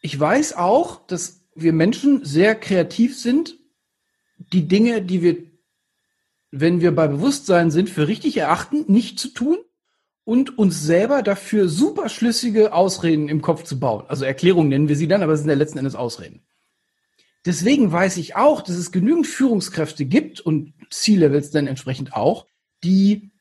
Ich 0.00 0.18
weiß 0.18 0.56
auch, 0.56 1.04
dass 1.06 1.40
wir 1.54 1.72
Menschen 1.72 2.24
sehr 2.24 2.54
kreativ 2.54 3.18
sind, 3.18 3.58
die 4.52 4.68
Dinge, 4.68 5.02
die 5.02 5.22
wir, 5.22 5.36
wenn 6.50 6.80
wir 6.80 6.94
bei 6.94 7.08
Bewusstsein 7.08 7.70
sind, 7.70 7.90
für 7.90 8.06
richtig 8.06 8.36
erachten, 8.36 8.84
nicht 8.86 9.18
zu 9.18 9.28
tun 9.28 9.58
und 10.24 10.58
uns 10.58 10.82
selber 10.82 11.22
dafür 11.22 11.68
super 11.68 12.08
schlüssige 12.08 12.72
Ausreden 12.72 13.28
im 13.28 13.42
Kopf 13.42 13.64
zu 13.64 13.80
bauen. 13.80 14.04
Also 14.08 14.24
Erklärungen 14.24 14.68
nennen 14.68 14.88
wir 14.88 14.96
sie 14.96 15.08
dann, 15.08 15.22
aber 15.22 15.32
es 15.32 15.40
sind 15.40 15.48
ja 15.48 15.56
letzten 15.56 15.78
Endes 15.78 15.94
Ausreden. 15.94 16.42
Deswegen 17.46 17.92
weiß 17.92 18.16
ich 18.16 18.36
auch, 18.36 18.62
dass 18.62 18.76
es 18.76 18.92
genügend 18.92 19.26
Führungskräfte 19.26 20.06
gibt 20.06 20.40
und 20.40 20.72
C-Levels 20.90 21.50
dann 21.50 21.66
entsprechend 21.66 22.14
auch, 22.14 22.46
die, 22.82 23.32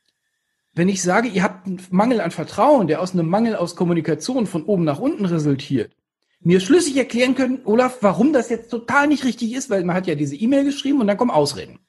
wenn 0.73 0.89
ich 0.89 1.01
sage, 1.01 1.29
ihr 1.29 1.43
habt 1.43 1.67
einen 1.67 1.81
Mangel 1.89 2.19
an 2.19 2.31
Vertrauen, 2.31 2.87
der 2.87 3.01
aus 3.01 3.13
einem 3.13 3.29
Mangel 3.29 3.55
aus 3.55 3.75
Kommunikation 3.75 4.45
von 4.45 4.63
oben 4.63 4.83
nach 4.83 4.99
unten 4.99 5.25
resultiert, 5.25 5.95
mir 6.41 6.59
schlüssig 6.59 6.97
erklären 6.97 7.35
können, 7.35 7.61
Olaf, 7.63 7.99
warum 8.01 8.33
das 8.33 8.49
jetzt 8.49 8.69
total 8.69 9.07
nicht 9.07 9.23
richtig 9.23 9.53
ist, 9.53 9.69
weil 9.69 9.85
man 9.85 9.95
hat 9.95 10.07
ja 10.07 10.15
diese 10.15 10.35
E-Mail 10.35 10.65
geschrieben 10.65 10.99
und 10.99 11.07
dann 11.07 11.17
kommen 11.17 11.31
Ausreden. 11.31 11.79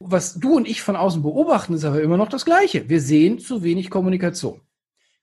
Was 0.00 0.34
du 0.34 0.56
und 0.56 0.66
ich 0.66 0.82
von 0.82 0.96
außen 0.96 1.22
beobachten, 1.22 1.74
ist 1.74 1.84
aber 1.84 2.02
immer 2.02 2.16
noch 2.16 2.28
das 2.28 2.44
Gleiche. 2.44 2.88
Wir 2.88 3.00
sehen 3.00 3.38
zu 3.38 3.62
wenig 3.62 3.88
Kommunikation. 3.88 4.60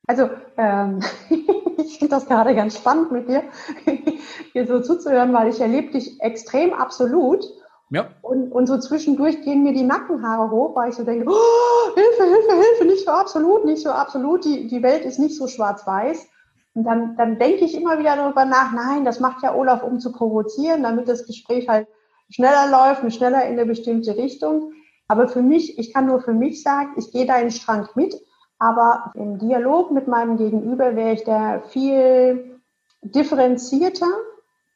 Also, 0.07 0.29
ähm, 0.57 1.01
ich 1.89 1.97
finde 1.97 2.15
das 2.15 2.27
gerade 2.27 2.55
ganz 2.55 2.77
spannend 2.77 3.11
mit 3.11 3.27
dir, 3.27 3.43
hier 4.53 4.67
so 4.67 4.79
zuzuhören, 4.79 5.33
weil 5.33 5.49
ich 5.49 5.59
erlebe 5.59 5.91
dich 5.91 6.21
extrem 6.21 6.73
absolut. 6.73 7.43
Ja. 7.91 8.11
Und, 8.21 8.51
und 8.51 8.67
so 8.67 8.77
zwischendurch 8.77 9.41
gehen 9.41 9.63
mir 9.63 9.73
die 9.73 9.83
Nackenhaare 9.83 10.51
hoch, 10.51 10.75
weil 10.75 10.89
ich 10.89 10.95
so 10.95 11.03
denke, 11.03 11.25
oh, 11.27 11.95
Hilfe, 11.95 12.23
Hilfe, 12.23 12.53
Hilfe, 12.53 12.85
nicht 12.85 13.05
so 13.05 13.11
absolut, 13.11 13.65
nicht 13.65 13.81
so 13.81 13.89
absolut, 13.89 14.45
die, 14.45 14.67
die 14.67 14.83
Welt 14.83 15.05
ist 15.05 15.17
nicht 15.17 15.35
so 15.35 15.47
schwarz-weiß. 15.47 16.27
Und 16.75 16.83
dann, 16.83 17.17
dann 17.17 17.39
denke 17.39 17.65
ich 17.65 17.75
immer 17.75 17.97
wieder 17.97 18.15
darüber 18.15 18.45
nach, 18.45 18.71
nein, 18.71 19.05
das 19.05 19.19
macht 19.19 19.41
ja 19.41 19.55
Olaf, 19.55 19.81
um 19.81 19.99
zu 19.99 20.11
provozieren, 20.11 20.83
damit 20.83 21.09
das 21.09 21.25
Gespräch 21.25 21.67
halt 21.67 21.87
schneller 22.29 22.69
läuft, 22.69 23.11
schneller 23.11 23.43
in 23.45 23.53
eine 23.53 23.65
bestimmte 23.65 24.15
Richtung. 24.15 24.73
Aber 25.07 25.27
für 25.27 25.41
mich, 25.41 25.79
ich 25.79 25.91
kann 25.91 26.05
nur 26.05 26.21
für 26.21 26.33
mich 26.33 26.61
sagen, 26.61 26.93
ich 26.97 27.11
gehe 27.11 27.25
da 27.25 27.37
in 27.37 27.45
den 27.45 27.51
Strang 27.51 27.89
mit, 27.95 28.13
aber 28.59 29.11
im 29.15 29.39
Dialog 29.39 29.91
mit 29.91 30.07
meinem 30.07 30.37
Gegenüber 30.37 30.95
wäre 30.95 31.13
ich 31.13 31.23
da 31.23 31.61
viel 31.61 32.59
differenzierter 33.01 34.11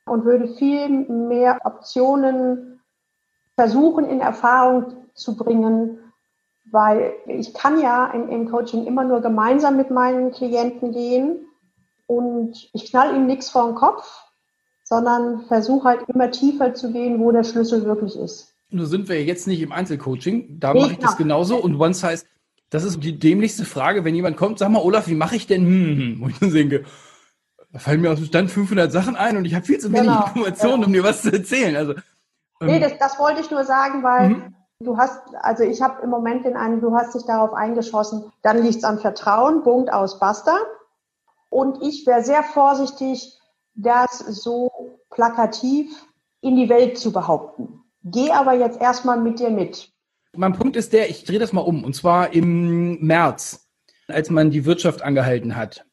und 0.06 0.24
würde 0.24 0.48
viel 0.48 0.90
mehr 0.90 1.60
Optionen 1.66 2.82
versuchen 3.56 4.06
in 4.06 4.22
Erfahrung 4.22 4.94
zu 5.14 5.36
bringen, 5.36 6.00
weil 6.72 7.14
ich 7.28 7.54
kann 7.54 7.80
ja 7.80 8.08
im, 8.08 8.30
im 8.30 8.50
Coaching 8.50 8.86
immer 8.86 9.04
nur 9.04 9.22
gemeinsam 9.22 9.78
mit 9.78 9.92
meinen 9.92 10.32
Klienten 10.32 10.92
gehen 10.92 11.46
und 12.08 12.70
ich 12.74 12.90
knall 12.90 13.16
ihm 13.16 13.28
nichts 13.28 13.50
vor 13.50 13.68
den 13.68 13.76
Kopf, 13.76 14.24
sondern 14.84 15.42
versuche 15.42 15.90
halt 15.90 16.10
immer 16.10 16.32
tiefer 16.32 16.74
zu 16.74 16.92
gehen, 16.92 17.20
wo 17.20 17.32
der 17.32 17.44
Schlüssel 17.44 17.86
wirklich 17.86 18.18
ist. 18.18 18.54
Nur 18.70 18.88
sind 18.88 19.08
wir 19.08 19.24
jetzt 19.24 19.46
nicht 19.46 19.62
im 19.62 19.72
Einzelcoaching, 19.72 20.60
da 20.60 20.74
mache 20.74 20.94
ich 20.94 20.98
das 20.98 21.16
genauso 21.18 21.58
und 21.58 21.80
One 21.80 21.94
Size, 21.94 22.26
das 22.74 22.84
ist 22.84 23.04
die 23.04 23.20
dämlichste 23.20 23.66
Frage, 23.66 24.04
wenn 24.04 24.16
jemand 24.16 24.36
kommt, 24.36 24.58
sag 24.58 24.70
mal, 24.70 24.82
Olaf, 24.82 25.08
wie 25.08 25.14
mache 25.14 25.36
ich 25.36 25.46
denn, 25.46 25.66
hm, 25.66 25.86
hm, 25.86 25.98
hm, 25.98 26.22
wo 26.22 26.28
ich 26.28 26.40
dann 26.40 26.52
denke, 26.52 26.86
da 27.72 27.78
fallen 27.78 28.02
mir 28.02 28.12
aus 28.12 28.18
dem 28.18 28.26
Stand 28.26 28.50
500 28.50 28.92
Sachen 28.92 29.16
ein 29.16 29.38
und 29.38 29.46
ich 29.46 29.54
habe 29.54 29.66
viel 29.66 29.80
zu 29.80 29.92
wenig 29.92 30.08
genau, 30.08 30.26
Informationen, 30.26 30.74
genau. 30.74 30.88
um 30.88 30.94
dir 30.94 31.04
was 31.04 31.22
zu 31.22 31.32
erzählen. 31.32 31.76
Also, 31.76 31.94
ähm, 31.94 32.68
nee, 32.68 32.80
das, 32.80 32.98
das 32.98 33.20
wollte 33.20 33.42
ich 33.42 33.52
nur 33.52 33.64
sagen, 33.64 34.02
weil 34.02 34.30
mhm. 34.30 34.56
du 34.80 34.98
hast, 34.98 35.22
also 35.42 35.64
ich 35.64 35.84
habe 35.84 36.02
im 36.02 36.10
Moment 36.10 36.46
den 36.46 36.58
einen, 36.58 36.82
du 36.82 36.96
hast 36.96 37.14
dich 37.14 37.26
darauf 37.26 37.54
eingeschossen, 37.54 38.32
dann 38.42 38.64
liegt 38.64 38.78
es 38.78 38.84
am 38.84 38.98
Vertrauen, 38.98 39.62
Punkt 39.62 39.94
aus, 39.94 40.20
basta. 40.20 40.58
Und 41.50 41.84
ich 41.84 42.08
wäre 42.08 42.24
sehr 42.24 42.42
vorsichtig, 42.42 43.40
das 43.76 44.18
so 44.18 44.98
plakativ 45.12 45.92
in 46.42 46.56
die 46.56 46.70
Welt 46.70 46.98
zu 46.98 47.12
behaupten. 47.12 47.84
Geh 48.04 48.32
aber 48.32 48.54
jetzt 48.54 48.82
erstmal 48.82 49.20
mit 49.20 49.40
dir 49.40 49.52
mit. 49.52 49.93
Mein 50.36 50.54
Punkt 50.54 50.76
ist 50.76 50.94
der, 50.94 51.10
ich 51.12 51.26
drehe 51.26 51.38
das 51.38 51.54
mal 51.54 51.62
um, 51.62 51.84
und 51.84 51.96
zwar 51.96 52.34
im 52.34 53.00
März, 53.06 53.70
als 54.08 54.32
man 54.32 54.50
die 54.50 54.66
Wirtschaft 54.66 55.04
angehalten 55.04 55.56
hat. 55.56 55.86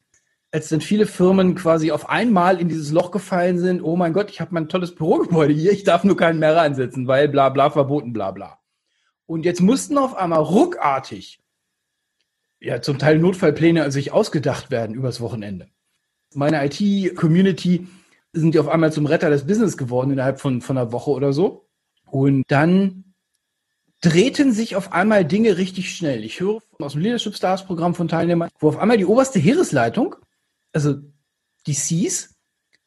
Als 0.51 0.69
dann 0.69 0.81
viele 0.81 1.05
Firmen 1.05 1.53
quasi 1.53 1.91
auf 1.91 2.09
einmal 2.09 2.59
in 2.59 2.67
dieses 2.67 2.91
Loch 2.91 3.11
gefallen 3.11 3.59
sind, 3.59 3.83
oh 3.83 3.95
mein 3.95 4.13
Gott, 4.13 4.31
ich 4.31 4.41
habe 4.41 4.53
mein 4.53 4.67
tolles 4.67 4.95
Bürogebäude 4.95 5.53
hier, 5.53 5.71
ich 5.71 5.83
darf 5.83 6.03
nur 6.03 6.17
keinen 6.17 6.39
mehr 6.39 6.55
reinsetzen, 6.55 7.07
weil 7.07 7.29
bla 7.29 7.49
bla 7.49 7.69
verboten, 7.69 8.13
bla 8.13 8.31
bla. 8.31 8.59
Und 9.27 9.45
jetzt 9.45 9.61
mussten 9.61 9.97
auf 9.99 10.15
einmal 10.15 10.41
ruckartig, 10.41 11.39
ja 12.59 12.81
zum 12.81 12.97
Teil 12.97 13.19
Notfallpläne 13.19 13.91
sich 13.91 14.11
ausgedacht 14.11 14.71
werden 14.71 14.95
übers 14.95 15.21
Wochenende. 15.21 15.67
Meine 16.33 16.65
IT-Community 16.65 17.87
sind 18.33 18.55
ja 18.55 18.61
auf 18.61 18.69
einmal 18.69 18.91
zum 18.91 19.05
Retter 19.05 19.29
des 19.29 19.45
Business 19.45 19.77
geworden 19.77 20.11
innerhalb 20.11 20.39
von, 20.39 20.61
von 20.61 20.77
einer 20.77 20.91
Woche 20.91 21.11
oder 21.11 21.31
so. 21.31 21.67
Und 22.05 22.43
dann 22.47 23.10
drehten 24.01 24.51
sich 24.51 24.75
auf 24.75 24.91
einmal 24.91 25.23
Dinge 25.23 25.57
richtig 25.57 25.95
schnell. 25.95 26.25
Ich 26.25 26.39
höre 26.39 26.59
aus 26.79 26.93
dem 26.93 27.01
Leadership 27.01 27.35
Stars 27.35 27.65
Programm 27.65 27.95
von 27.95 28.07
Teilnehmern, 28.07 28.49
wo 28.59 28.69
auf 28.69 28.77
einmal 28.77 28.97
die 28.97 29.05
oberste 29.05 29.39
Heeresleitung, 29.39 30.15
also 30.73 30.95
die 31.67 31.75
Cs, 31.75 32.35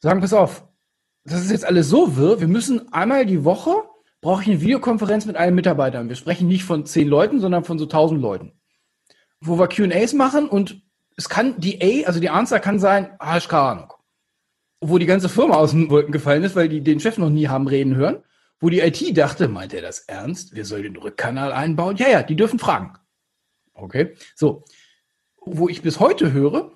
sagen, 0.00 0.21
pass 0.21 0.33
auf, 0.33 0.66
das 1.25 1.42
ist 1.42 1.52
jetzt 1.52 1.64
alles 1.64 1.88
so 1.88 2.16
wirr, 2.16 2.40
wir 2.40 2.49
müssen 2.49 2.92
einmal 2.92 3.25
die 3.25 3.44
Woche, 3.44 3.75
brauche 4.21 4.42
ich 4.42 4.49
eine 4.49 4.61
Videokonferenz 4.61 5.25
mit 5.26 5.37
allen 5.37 5.54
Mitarbeitern. 5.54 6.09
Wir 6.09 6.16
sprechen 6.16 6.49
nicht 6.49 6.64
von 6.64 6.85
zehn 6.85 7.09
Leuten, 7.09 7.40
sondern 7.40 7.64
von 7.64 7.78
so 7.78 7.87
tausend 7.87 8.21
Leuten. 8.21 8.52
Wo 9.40 9.59
wir 9.59 9.68
Q&As 9.68 10.14
machen 10.14 10.49
und 10.49 10.83
es 11.16 11.28
kann, 11.28 11.61
die 11.61 11.80
A, 11.80 12.06
also 12.09 12.18
die 12.18 12.30
Answer 12.30 12.59
kann 12.59 12.80
sein, 12.80 13.14
ah, 13.18 13.37
ich 13.37 13.49
keine 13.49 13.62
Ahnung. 13.62 13.92
Wo 14.80 14.99
die 14.99 15.06
ganze 15.06 15.28
Firma 15.28 15.54
aus 15.54 15.71
den 15.71 15.90
Wolken 15.90 16.12
gefallen 16.12 16.42
ist, 16.42 16.56
weil 16.56 16.68
die 16.68 16.80
den 16.80 17.00
Chef 17.00 17.18
noch 17.18 17.30
nie 17.30 17.49
haben 17.49 17.68
reden 17.68 17.94
hören 17.94 18.25
wo 18.61 18.71
die 18.71 18.81
IT 18.81 19.17
dachte, 19.17 19.49
meint 19.49 19.75
er 19.75 19.83
das 19.83 20.01
ernst? 20.01 20.55
Wir 20.55 20.65
sollen 20.65 20.85
den 20.85 20.97
Rückkanal 20.97 21.53
einbauen? 21.53 21.97
Ja, 21.97 22.09
ja, 22.09 22.23
die 22.23 22.37
dürfen 22.37 22.59
fragen. 22.59 22.95
Okay, 23.75 24.15
so. 24.35 24.65
Wo 25.47 25.69
ich 25.69 25.83
bis 25.83 26.01
heute 26.01 26.33
höre, 26.33 26.73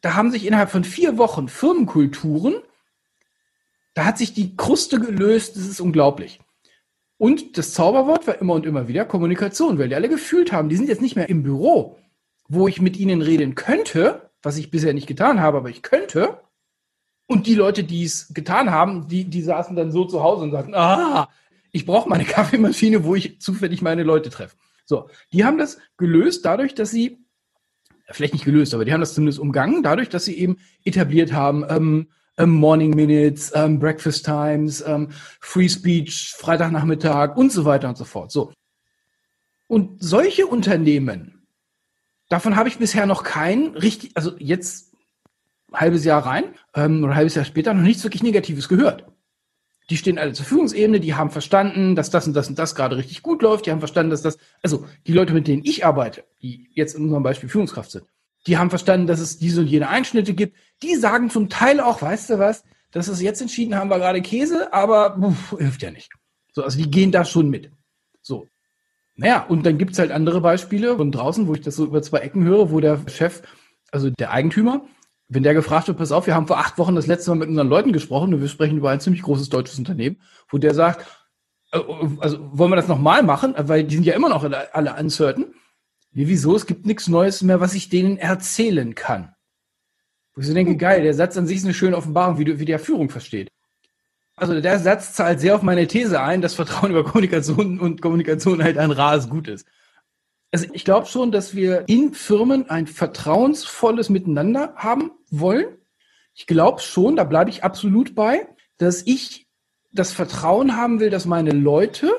da 0.00 0.14
haben 0.14 0.30
sich 0.30 0.46
innerhalb 0.46 0.70
von 0.70 0.84
vier 0.84 1.18
Wochen 1.18 1.48
Firmenkulturen, 1.48 2.54
da 3.94 4.04
hat 4.04 4.18
sich 4.18 4.34
die 4.34 4.56
Kruste 4.56 5.00
gelöst, 5.00 5.56
das 5.56 5.66
ist 5.66 5.80
unglaublich. 5.80 6.40
Und 7.16 7.58
das 7.58 7.74
Zauberwort 7.74 8.26
war 8.26 8.40
immer 8.40 8.54
und 8.54 8.64
immer 8.64 8.88
wieder 8.88 9.04
Kommunikation, 9.04 9.78
weil 9.78 9.88
die 9.88 9.94
alle 9.94 10.08
gefühlt 10.08 10.52
haben, 10.52 10.68
die 10.68 10.76
sind 10.76 10.88
jetzt 10.88 11.02
nicht 11.02 11.16
mehr 11.16 11.28
im 11.28 11.42
Büro, 11.42 11.98
wo 12.48 12.66
ich 12.66 12.80
mit 12.80 12.96
ihnen 12.96 13.20
reden 13.22 13.54
könnte, 13.54 14.30
was 14.42 14.56
ich 14.56 14.70
bisher 14.70 14.94
nicht 14.94 15.06
getan 15.06 15.40
habe, 15.40 15.58
aber 15.58 15.68
ich 15.68 15.82
könnte, 15.82 16.40
und 17.30 17.46
die 17.46 17.54
Leute, 17.54 17.84
die 17.84 18.02
es 18.02 18.34
getan 18.34 18.72
haben, 18.72 19.06
die, 19.06 19.22
die 19.22 19.42
saßen 19.42 19.76
dann 19.76 19.92
so 19.92 20.04
zu 20.04 20.20
Hause 20.20 20.42
und 20.42 20.50
sagten, 20.50 20.74
ah, 20.74 21.28
ich 21.70 21.86
brauche 21.86 22.08
meine 22.08 22.24
Kaffeemaschine, 22.36 23.04
wo 23.04 23.14
ich 23.14 23.40
zufällig 23.40 23.82
meine 23.82 24.02
Leute 24.02 24.30
treffe. 24.30 24.56
So, 24.84 25.08
die 25.32 25.44
haben 25.44 25.56
das 25.56 25.78
gelöst 25.96 26.44
dadurch, 26.44 26.74
dass 26.74 26.90
sie, 26.90 27.24
vielleicht 28.10 28.32
nicht 28.32 28.44
gelöst, 28.44 28.74
aber 28.74 28.84
die 28.84 28.92
haben 28.92 29.00
das 29.00 29.14
zumindest 29.14 29.38
umgangen, 29.38 29.84
dadurch, 29.84 30.08
dass 30.08 30.24
sie 30.24 30.36
eben 30.36 30.56
etabliert 30.84 31.32
haben, 31.32 31.64
ähm, 31.68 32.08
ähm, 32.36 32.50
Morning 32.50 32.96
Minutes, 32.96 33.52
ähm, 33.54 33.78
Breakfast 33.78 34.24
Times, 34.24 34.82
ähm, 34.84 35.10
Free 35.40 35.68
Speech, 35.68 36.34
Freitagnachmittag 36.36 37.36
und 37.36 37.52
so 37.52 37.64
weiter 37.64 37.88
und 37.88 37.96
so 37.96 38.04
fort. 38.04 38.32
So. 38.32 38.52
Und 39.68 40.02
solche 40.02 40.48
Unternehmen, 40.48 41.46
davon 42.28 42.56
habe 42.56 42.68
ich 42.68 42.78
bisher 42.78 43.06
noch 43.06 43.22
keinen 43.22 43.76
richtig, 43.76 44.16
also 44.16 44.36
jetzt 44.38 44.89
halbes 45.72 46.04
Jahr 46.04 46.24
rein 46.24 46.44
ähm, 46.74 47.04
oder 47.04 47.14
halbes 47.14 47.34
Jahr 47.34 47.44
später 47.44 47.74
noch 47.74 47.82
nichts 47.82 48.02
wirklich 48.04 48.22
Negatives 48.22 48.68
gehört. 48.68 49.06
Die 49.90 49.96
stehen 49.96 50.18
alle 50.18 50.32
zur 50.32 50.46
Führungsebene, 50.46 51.00
die 51.00 51.14
haben 51.14 51.30
verstanden, 51.30 51.96
dass 51.96 52.10
das 52.10 52.26
und 52.26 52.34
das 52.34 52.48
und 52.48 52.58
das 52.58 52.76
gerade 52.76 52.96
richtig 52.96 53.22
gut 53.22 53.42
läuft, 53.42 53.66
die 53.66 53.72
haben 53.72 53.80
verstanden, 53.80 54.10
dass 54.10 54.22
das, 54.22 54.38
also 54.62 54.86
die 55.06 55.12
Leute, 55.12 55.34
mit 55.34 55.48
denen 55.48 55.64
ich 55.64 55.84
arbeite, 55.84 56.24
die 56.40 56.70
jetzt 56.74 56.94
in 56.94 57.02
unserem 57.04 57.24
Beispiel 57.24 57.48
Führungskraft 57.48 57.90
sind, 57.90 58.04
die 58.46 58.56
haben 58.56 58.70
verstanden, 58.70 59.06
dass 59.06 59.20
es 59.20 59.38
diese 59.38 59.60
und 59.62 59.66
jene 59.66 59.88
Einschnitte 59.88 60.32
gibt. 60.32 60.56
Die 60.82 60.94
sagen 60.94 61.28
zum 61.28 61.48
Teil 61.48 61.80
auch, 61.80 62.00
weißt 62.00 62.30
du 62.30 62.38
was, 62.38 62.64
dass 62.90 63.08
es 63.08 63.20
jetzt 63.20 63.40
entschieden 63.40 63.74
haben, 63.74 63.90
war 63.90 63.98
gerade 63.98 64.22
Käse, 64.22 64.72
aber 64.72 65.18
uff, 65.18 65.56
hilft 65.58 65.82
ja 65.82 65.90
nicht. 65.90 66.10
So, 66.52 66.62
also 66.62 66.78
die 66.78 66.90
gehen 66.90 67.12
da 67.12 67.24
schon 67.24 67.50
mit. 67.50 67.70
So. 68.22 68.46
Naja, 69.16 69.44
und 69.44 69.66
dann 69.66 69.76
gibt's 69.76 69.98
halt 69.98 70.12
andere 70.12 70.40
Beispiele 70.40 70.96
von 70.96 71.12
draußen, 71.12 71.46
wo 71.46 71.54
ich 71.54 71.60
das 71.60 71.76
so 71.76 71.84
über 71.84 72.02
zwei 72.02 72.18
Ecken 72.20 72.44
höre, 72.44 72.70
wo 72.70 72.80
der 72.80 73.00
Chef, 73.08 73.42
also 73.92 74.08
der 74.08 74.30
Eigentümer, 74.30 74.86
wenn 75.32 75.44
der 75.44 75.54
gefragt 75.54 75.86
wird, 75.86 75.96
pass 75.96 76.10
auf, 76.10 76.26
wir 76.26 76.34
haben 76.34 76.48
vor 76.48 76.58
acht 76.58 76.76
Wochen 76.76 76.96
das 76.96 77.06
letzte 77.06 77.30
Mal 77.30 77.36
mit 77.36 77.48
unseren 77.48 77.68
Leuten 77.68 77.92
gesprochen 77.92 78.34
und 78.34 78.40
wir 78.40 78.48
sprechen 78.48 78.76
über 78.76 78.90
ein 78.90 79.00
ziemlich 79.00 79.22
großes 79.22 79.48
deutsches 79.48 79.78
Unternehmen, 79.78 80.20
wo 80.48 80.58
der 80.58 80.74
sagt, 80.74 81.06
äh, 81.72 81.78
also 82.18 82.38
wollen 82.52 82.72
wir 82.72 82.76
das 82.76 82.88
nochmal 82.88 83.22
machen, 83.22 83.54
weil 83.56 83.84
die 83.84 83.94
sind 83.94 84.04
ja 84.04 84.14
immer 84.14 84.28
noch 84.28 84.44
alle 84.44 84.94
uncertain. 84.94 85.54
Nee, 86.12 86.26
wieso? 86.26 86.56
Es 86.56 86.66
gibt 86.66 86.84
nichts 86.84 87.06
Neues 87.06 87.42
mehr, 87.42 87.60
was 87.60 87.74
ich 87.74 87.88
denen 87.88 88.18
erzählen 88.18 88.96
kann. 88.96 89.32
Wo 90.34 90.40
ich 90.40 90.48
so 90.48 90.54
denke, 90.54 90.76
geil, 90.76 91.02
der 91.02 91.14
Satz 91.14 91.36
an 91.36 91.46
sich 91.46 91.58
ist 91.58 91.64
eine 91.64 91.74
schöne 91.74 91.96
Offenbarung, 91.96 92.38
wie, 92.38 92.44
du, 92.44 92.58
wie 92.58 92.64
der 92.64 92.80
Führung 92.80 93.08
versteht. 93.08 93.48
Also 94.34 94.60
der 94.60 94.80
Satz 94.80 95.12
zahlt 95.12 95.38
sehr 95.38 95.54
auf 95.54 95.62
meine 95.62 95.86
These 95.86 96.20
ein, 96.20 96.40
dass 96.40 96.54
Vertrauen 96.54 96.90
über 96.90 97.04
Kommunikation 97.04 97.78
und 97.78 98.02
Kommunikation 98.02 98.64
halt 98.64 98.78
ein 98.78 98.90
rares 98.90 99.28
Gut 99.28 99.46
ist. 99.46 99.68
Also 100.50 100.66
ich 100.72 100.84
glaube 100.84 101.06
schon, 101.06 101.30
dass 101.30 101.54
wir 101.54 101.84
in 101.86 102.14
Firmen 102.14 102.68
ein 102.68 102.88
vertrauensvolles 102.88 104.08
Miteinander 104.08 104.72
haben 104.74 105.12
wollen. 105.30 105.78
Ich 106.34 106.46
glaube 106.46 106.80
schon, 106.80 107.16
da 107.16 107.24
bleibe 107.24 107.50
ich 107.50 107.64
absolut 107.64 108.14
bei, 108.14 108.48
dass 108.78 109.02
ich 109.06 109.48
das 109.92 110.12
Vertrauen 110.12 110.76
haben 110.76 111.00
will, 111.00 111.10
dass 111.10 111.26
meine 111.26 111.50
Leute 111.50 112.10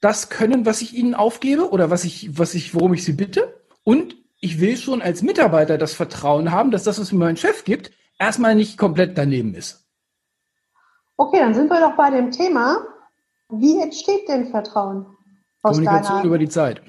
das 0.00 0.30
können, 0.30 0.66
was 0.66 0.80
ich 0.80 0.94
ihnen 0.94 1.14
aufgebe 1.14 1.70
oder 1.70 1.90
was 1.90 2.04
ich, 2.04 2.38
was 2.38 2.54
ich, 2.54 2.74
worum 2.74 2.94
ich 2.94 3.04
sie 3.04 3.12
bitte. 3.12 3.60
Und 3.84 4.16
ich 4.40 4.60
will 4.60 4.76
schon 4.76 5.02
als 5.02 5.22
Mitarbeiter 5.22 5.78
das 5.78 5.92
Vertrauen 5.92 6.50
haben, 6.50 6.70
dass 6.70 6.84
das, 6.84 6.98
was 6.98 7.12
mir 7.12 7.18
mein 7.18 7.36
Chef 7.36 7.64
gibt, 7.64 7.92
erstmal 8.18 8.54
nicht 8.54 8.78
komplett 8.78 9.18
daneben 9.18 9.54
ist. 9.54 9.86
Okay, 11.16 11.38
dann 11.38 11.54
sind 11.54 11.68
wir 11.68 11.80
doch 11.80 11.96
bei 11.96 12.10
dem 12.10 12.30
Thema. 12.30 12.86
Wie 13.50 13.80
entsteht 13.80 14.28
denn 14.28 14.50
Vertrauen? 14.50 15.06
Kommunikation 15.62 16.24
über 16.24 16.38
die 16.38 16.48
Zeit. 16.48 16.82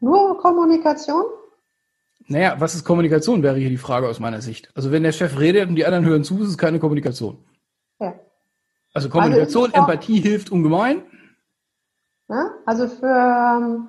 Nur 0.00 0.38
Kommunikation? 0.38 1.24
Naja, 2.26 2.56
was 2.58 2.74
ist 2.74 2.84
Kommunikation, 2.84 3.42
wäre 3.42 3.56
hier 3.56 3.68
die 3.68 3.76
Frage 3.76 4.08
aus 4.08 4.18
meiner 4.18 4.40
Sicht. 4.40 4.70
Also 4.74 4.90
wenn 4.90 5.02
der 5.02 5.12
Chef 5.12 5.38
redet 5.38 5.68
und 5.68 5.74
die 5.74 5.84
anderen 5.84 6.04
hören 6.06 6.24
zu, 6.24 6.40
ist 6.42 6.48
es 6.48 6.58
keine 6.58 6.78
Kommunikation. 6.78 7.38
Ja. 8.00 8.14
Also 8.94 9.08
Kommunikation, 9.08 9.66
also 9.72 9.76
Empathie 9.78 10.20
hilft 10.20 10.50
ungemein. 10.50 11.02
Ja, 12.28 12.50
also 12.64 12.88
für, 12.88 13.86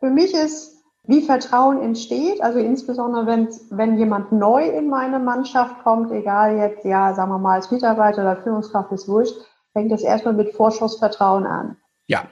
für 0.00 0.10
mich 0.10 0.34
ist, 0.34 0.76
wie 1.04 1.22
Vertrauen 1.22 1.80
entsteht, 1.80 2.40
also 2.40 2.58
insbesondere 2.58 3.26
wenn, 3.26 3.48
wenn 3.70 3.96
jemand 3.96 4.32
neu 4.32 4.68
in 4.68 4.88
meine 4.88 5.20
Mannschaft 5.20 5.82
kommt, 5.84 6.10
egal 6.10 6.56
jetzt, 6.56 6.84
ja, 6.84 7.14
sagen 7.14 7.30
wir 7.30 7.38
mal, 7.38 7.54
als 7.54 7.70
Mitarbeiter 7.70 8.22
oder 8.22 8.42
Führungskraft 8.42 8.90
ist 8.90 9.06
wurscht, 9.06 9.36
fängt 9.72 9.92
das 9.92 10.02
erstmal 10.02 10.34
mit 10.34 10.52
Vorschussvertrauen 10.54 11.46
an. 11.46 11.76
Ja, 12.06 12.24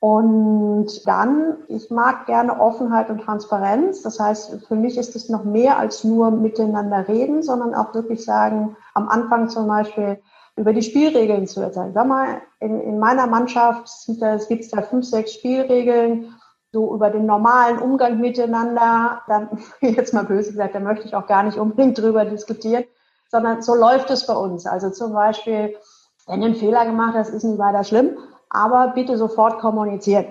und 0.00 1.06
dann, 1.08 1.58
ich 1.66 1.90
mag 1.90 2.26
gerne 2.26 2.60
Offenheit 2.60 3.10
und 3.10 3.22
Transparenz. 3.22 4.02
Das 4.02 4.20
heißt, 4.20 4.66
für 4.66 4.76
mich 4.76 4.96
ist 4.96 5.16
es 5.16 5.28
noch 5.28 5.42
mehr 5.42 5.78
als 5.78 6.04
nur 6.04 6.30
miteinander 6.30 7.08
reden, 7.08 7.42
sondern 7.42 7.74
auch 7.74 7.94
wirklich 7.94 8.24
sagen, 8.24 8.76
am 8.94 9.08
Anfang 9.08 9.48
zum 9.48 9.66
Beispiel 9.66 10.20
über 10.54 10.72
die 10.72 10.82
Spielregeln 10.82 11.48
zu 11.48 11.60
erzählen. 11.60 11.92
Sag 11.94 12.06
mal, 12.06 12.42
in, 12.60 12.80
in 12.80 12.98
meiner 13.00 13.26
Mannschaft 13.26 13.90
gibt 14.48 14.62
es 14.62 14.70
da 14.70 14.82
fünf, 14.82 15.04
sechs 15.04 15.34
Spielregeln, 15.34 16.34
so 16.70 16.94
über 16.94 17.10
den 17.10 17.26
normalen 17.26 17.78
Umgang 17.78 18.20
miteinander. 18.20 19.22
Dann, 19.26 19.48
jetzt 19.80 20.14
mal 20.14 20.24
böse 20.24 20.52
gesagt, 20.52 20.76
da 20.76 20.80
möchte 20.80 21.06
ich 21.06 21.16
auch 21.16 21.26
gar 21.26 21.42
nicht 21.42 21.58
unbedingt 21.58 21.98
drüber 21.98 22.24
diskutieren. 22.24 22.84
sondern 23.30 23.62
so 23.62 23.74
läuft 23.74 24.10
es 24.10 24.26
bei 24.26 24.34
uns. 24.34 24.64
Also 24.64 24.90
zum 24.90 25.12
Beispiel, 25.12 25.76
wenn 26.28 26.40
du 26.40 26.46
einen 26.46 26.54
Fehler 26.54 26.86
gemacht 26.86 27.14
hast, 27.16 27.30
ist 27.30 27.42
nicht 27.42 27.58
weiter 27.58 27.82
schlimm, 27.82 28.16
aber 28.50 28.92
bitte 28.94 29.16
sofort 29.16 29.58
kommunizieren, 29.58 30.26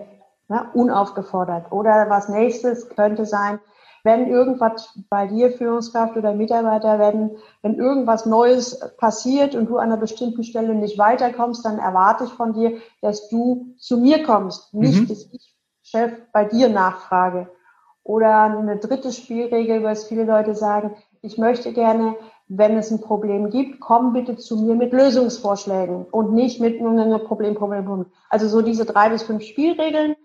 ne? 0.48 0.70
unaufgefordert. 0.74 1.72
Oder 1.72 2.10
was 2.10 2.30
nächstes 2.30 2.90
könnte 2.90 3.26
sein, 3.26 3.60
wenn 4.04 4.28
irgendwas 4.28 4.98
bei 5.10 5.28
dir, 5.28 5.52
Führungskraft 5.52 6.16
oder 6.16 6.34
Mitarbeiter, 6.34 6.98
wenn, 6.98 7.38
wenn 7.62 7.76
irgendwas 7.76 8.26
Neues 8.26 8.80
passiert 8.98 9.54
und 9.54 9.68
du 9.70 9.78
an 9.78 9.92
einer 9.92 9.98
bestimmten 9.98 10.44
Stelle 10.44 10.76
nicht 10.76 10.98
weiterkommst, 10.98 11.66
dann 11.66 11.78
erwarte 11.78 12.24
ich 12.24 12.32
von 12.32 12.54
dir, 12.54 12.78
dass 13.02 13.28
du 13.30 13.76
zu 13.78 13.98
mir 13.98 14.24
kommst, 14.24 14.74
nicht, 14.74 15.02
mhm. 15.02 15.08
dass 15.10 15.28
ich 15.34 15.58
Chef 15.82 16.12
bei 16.32 16.46
dir 16.46 16.70
nachfrage. 16.70 17.50
Oder 18.04 18.44
eine 18.44 18.78
dritte 18.78 19.12
Spielregel, 19.12 19.84
was 19.84 20.06
viele 20.06 20.24
Leute 20.24 20.56
sagen, 20.56 20.96
ich 21.22 21.38
möchte 21.38 21.74
gerne, 21.74 22.16
wenn 22.48 22.78
es 22.78 22.92
ein 22.92 23.02
Problem 23.02 23.50
gibt, 23.50 23.80
komm 23.80 24.14
bitte 24.14 24.38
zu 24.38 24.58
mir 24.58 24.76
mit 24.76 24.94
Lösungsvorschlägen 24.94 26.06
und 26.06 26.34
nicht 26.34 26.62
mit 26.62 26.80
einem 26.80 27.24
Problem, 27.26 27.56
Problem, 27.56 27.86
Problem. 27.86 28.06
Also 28.30 28.48
so 28.48 28.62
diese 28.62 28.86
drei 28.86 29.10
bis 29.10 29.24
fünf 29.24 29.44
Spielregeln, 29.44 30.16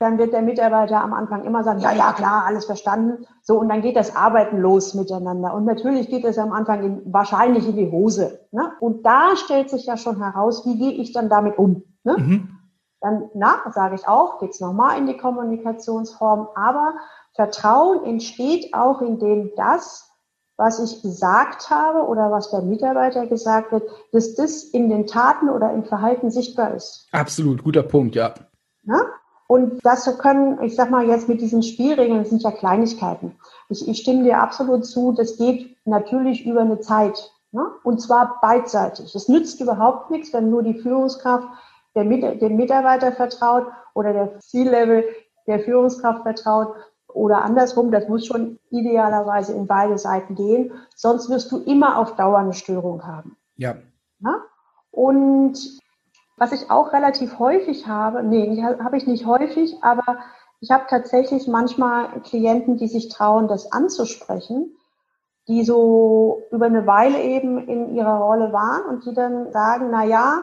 dann 0.00 0.18
wird 0.18 0.32
der 0.32 0.42
Mitarbeiter 0.42 1.02
am 1.02 1.12
Anfang 1.12 1.44
immer 1.44 1.64
sagen, 1.64 1.80
ja, 1.80 1.92
ja, 1.92 2.12
klar, 2.12 2.44
alles 2.46 2.66
verstanden. 2.66 3.26
So, 3.42 3.58
und 3.58 3.68
dann 3.68 3.82
geht 3.82 3.96
das 3.96 4.14
Arbeiten 4.14 4.58
los 4.58 4.94
miteinander. 4.94 5.54
Und 5.54 5.64
natürlich 5.64 6.08
geht 6.08 6.24
es 6.24 6.38
am 6.38 6.52
Anfang 6.52 6.84
in, 6.84 7.12
wahrscheinlich 7.12 7.68
in 7.68 7.76
die 7.76 7.90
Hose. 7.90 8.46
Ne? 8.52 8.72
Und 8.80 9.04
da 9.04 9.34
stellt 9.34 9.70
sich 9.70 9.86
ja 9.86 9.96
schon 9.96 10.22
heraus, 10.22 10.64
wie 10.66 10.78
gehe 10.78 10.92
ich 10.92 11.12
dann 11.12 11.28
damit 11.28 11.58
um? 11.58 11.82
Ne? 12.04 12.16
Mhm. 12.16 12.48
Dann, 13.00 13.30
na, 13.34 13.60
sage 13.72 13.96
ich 13.96 14.06
auch, 14.06 14.38
geht's 14.38 14.60
nochmal 14.60 14.98
in 14.98 15.06
die 15.06 15.16
Kommunikationsform. 15.16 16.48
Aber 16.54 16.94
Vertrauen 17.34 18.04
entsteht 18.04 18.74
auch, 18.74 19.00
indem 19.00 19.50
das, 19.56 20.07
was 20.58 20.80
ich 20.80 21.00
gesagt 21.02 21.70
habe 21.70 22.06
oder 22.06 22.30
was 22.32 22.50
der 22.50 22.62
Mitarbeiter 22.62 23.26
gesagt 23.26 23.72
wird, 23.72 23.88
dass 24.12 24.34
das 24.34 24.64
in 24.64 24.90
den 24.90 25.06
Taten 25.06 25.48
oder 25.48 25.72
im 25.72 25.84
Verhalten 25.84 26.30
sichtbar 26.30 26.74
ist. 26.74 27.08
Absolut, 27.12 27.62
guter 27.62 27.84
Punkt, 27.84 28.16
ja. 28.16 28.34
Na? 28.82 29.00
Und 29.46 29.78
das 29.82 30.18
können, 30.18 30.60
ich 30.62 30.74
sag 30.74 30.90
mal 30.90 31.06
jetzt 31.06 31.28
mit 31.28 31.40
diesen 31.40 31.62
Spielregeln, 31.62 32.18
das 32.18 32.28
sind 32.28 32.42
ja 32.42 32.50
Kleinigkeiten. 32.50 33.36
Ich, 33.70 33.88
ich 33.88 33.98
stimme 33.98 34.24
dir 34.24 34.42
absolut 34.42 34.84
zu, 34.84 35.12
das 35.12 35.38
geht 35.38 35.76
natürlich 35.86 36.44
über 36.44 36.60
eine 36.60 36.80
Zeit. 36.80 37.32
Ne? 37.52 37.64
Und 37.82 38.00
zwar 38.00 38.40
beidseitig. 38.42 39.14
Es 39.14 39.28
nützt 39.28 39.60
überhaupt 39.60 40.10
nichts, 40.10 40.34
wenn 40.34 40.50
nur 40.50 40.62
die 40.62 40.78
Führungskraft 40.78 41.48
der, 41.94 42.04
dem 42.04 42.56
Mitarbeiter 42.56 43.12
vertraut 43.12 43.68
oder 43.94 44.12
der 44.12 44.40
Ziellevel 44.40 45.04
der 45.46 45.60
Führungskraft 45.60 46.24
vertraut 46.24 46.74
oder 47.08 47.42
andersrum, 47.42 47.90
das 47.90 48.08
muss 48.08 48.26
schon 48.26 48.58
idealerweise 48.70 49.52
in 49.54 49.66
beide 49.66 49.98
Seiten 49.98 50.34
gehen, 50.34 50.72
sonst 50.94 51.30
wirst 51.30 51.50
du 51.50 51.58
immer 51.58 51.98
auf 51.98 52.16
Dauer 52.16 52.38
eine 52.38 52.52
Störung 52.52 53.06
haben. 53.06 53.36
Ja. 53.56 53.76
ja? 54.20 54.42
Und 54.90 55.58
was 56.36 56.52
ich 56.52 56.70
auch 56.70 56.92
relativ 56.92 57.38
häufig 57.38 57.86
habe, 57.86 58.22
nee, 58.22 58.62
habe 58.62 58.96
ich 58.96 59.06
nicht 59.06 59.26
häufig, 59.26 59.76
aber 59.82 60.18
ich 60.60 60.70
habe 60.70 60.84
tatsächlich 60.88 61.48
manchmal 61.48 62.20
Klienten, 62.22 62.76
die 62.76 62.88
sich 62.88 63.08
trauen, 63.08 63.48
das 63.48 63.72
anzusprechen, 63.72 64.76
die 65.48 65.64
so 65.64 66.42
über 66.50 66.66
eine 66.66 66.86
Weile 66.86 67.22
eben 67.22 67.66
in 67.68 67.94
ihrer 67.94 68.18
Rolle 68.18 68.52
waren 68.52 68.84
und 68.86 69.06
die 69.06 69.14
dann 69.14 69.50
sagen, 69.50 69.88
na 69.90 70.04
ja, 70.04 70.42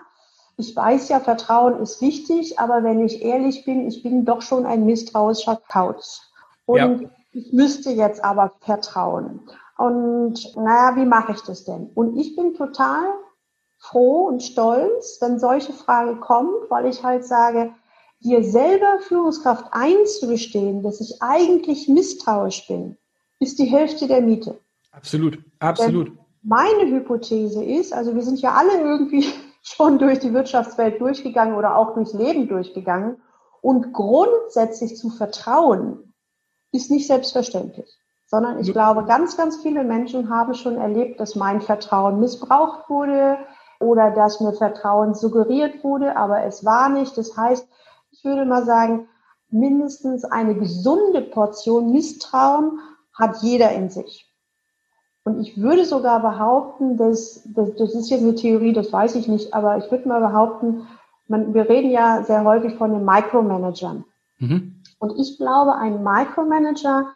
ich 0.58 0.76
weiß 0.76 1.10
ja, 1.10 1.20
Vertrauen 1.20 1.82
ist 1.82 2.02
wichtig, 2.02 2.60
aber 2.60 2.84
wenn 2.84 3.06
ich 3.06 3.22
ehrlich 3.22 3.66
bin, 3.66 3.88
ich 3.88 4.04
bin 4.04 4.26
doch 4.26 4.42
schon 4.42 4.66
ein 4.66 4.86
misstrauischer 4.86 5.60
Kauz. 5.70 6.32
Und 6.66 6.78
ja. 6.78 7.10
ich 7.32 7.54
müsste 7.54 7.92
jetzt 7.92 8.24
aber 8.24 8.54
vertrauen. 8.62 9.42
Und 9.78 10.56
naja, 10.56 10.96
wie 10.96 11.06
mache 11.06 11.34
ich 11.34 11.42
das 11.42 11.66
denn? 11.66 11.90
Und 11.94 12.18
ich 12.18 12.36
bin 12.36 12.54
total 12.54 13.06
froh 13.78 14.28
und 14.28 14.42
stolz, 14.42 15.18
wenn 15.22 15.40
solche 15.40 15.74
Frage 15.74 16.16
kommt, 16.16 16.70
weil 16.70 16.88
ich 16.88 17.04
halt 17.04 17.26
sage, 17.26 17.72
dir 18.22 18.44
selber 18.44 19.00
Führungskraft 19.02 19.66
einzugestehen, 19.72 20.82
dass 20.82 21.02
ich 21.02 21.22
eigentlich 21.22 21.88
misstrauisch 21.88 22.68
bin, 22.68 22.98
ist 23.40 23.60
die 23.60 23.66
Hälfte 23.66 24.08
der 24.08 24.22
Miete. 24.22 24.58
Absolut, 24.92 25.38
absolut. 25.60 26.08
Denn 26.08 26.20
meine 26.42 26.90
Hypothese 26.90 27.64
ist, 27.64 27.94
also 27.94 28.16
wir 28.16 28.22
sind 28.22 28.40
ja 28.40 28.54
alle 28.54 28.80
irgendwie 28.82 29.26
schon 29.62 30.00
durch 30.00 30.20
die 30.20 30.34
Wirtschaftswelt 30.34 31.02
durchgegangen 31.02 31.56
oder 31.56 31.76
auch 31.76 31.94
durchs 31.94 32.14
Leben 32.14 32.48
durchgegangen 32.48 33.18
und 33.62 33.94
grundsätzlich 33.94 34.96
zu 34.96 35.10
vertrauen 35.10 36.14
ist 36.76 36.92
nicht 36.92 37.08
selbstverständlich, 37.08 37.98
sondern 38.28 38.60
ich 38.60 38.72
glaube, 38.72 39.06
ganz, 39.06 39.38
ganz 39.38 39.58
viele 39.62 39.84
Menschen 39.84 40.30
haben 40.30 40.54
schon 40.54 40.78
erlebt, 40.78 41.20
dass 41.20 41.36
mein 41.36 41.62
Vertrauen 41.62 42.20
missbraucht 42.20 42.90
wurde 42.90 43.38
oder 43.80 44.12
dass 44.12 44.42
mir 44.42 44.54
Vertrauen 44.54 45.14
suggeriert 45.14 45.84
wurde, 45.84 46.16
aber 46.18 46.44
es 46.44 46.66
war 46.66 46.90
nicht. 46.90 47.18
Das 47.18 47.36
heißt, 47.36 47.68
ich 48.12 48.24
würde 48.24 48.46
mal 48.46 48.66
sagen, 48.66 49.08
mindestens 49.50 50.26
eine 50.26 50.56
gesunde 50.56 51.22
Portion 51.22 51.92
Misstrauen 51.92 52.80
hat 53.14 53.38
jeder 53.42 53.72
in 53.72 53.90
sich. 53.90 54.32
Und 55.24 55.40
ich 55.40 55.60
würde 55.60 55.86
sogar 55.86 56.22
behaupten, 56.22 56.98
dass, 56.98 57.42
dass 57.46 57.76
das 57.76 57.96
ist 57.96 58.10
jetzt 58.10 58.22
eine 58.22 58.36
Theorie, 58.36 58.74
das 58.74 58.94
weiß 58.94 59.16
ich 59.16 59.28
nicht, 59.28 59.54
aber 59.54 59.78
ich 59.78 59.90
würde 59.90 60.08
mal 60.08 60.20
behaupten, 60.20 60.88
man, 61.28 61.54
wir 61.56 61.68
reden 61.68 61.90
ja 61.90 62.24
sehr 62.24 62.44
häufig 62.44 62.76
von 62.76 62.92
den 62.92 63.04
Micromanagern. 63.04 64.06
Mhm. 64.38 64.75
Und 64.98 65.20
ich 65.20 65.38
glaube, 65.38 65.76
ein 65.76 66.04
Micromanager 66.04 67.08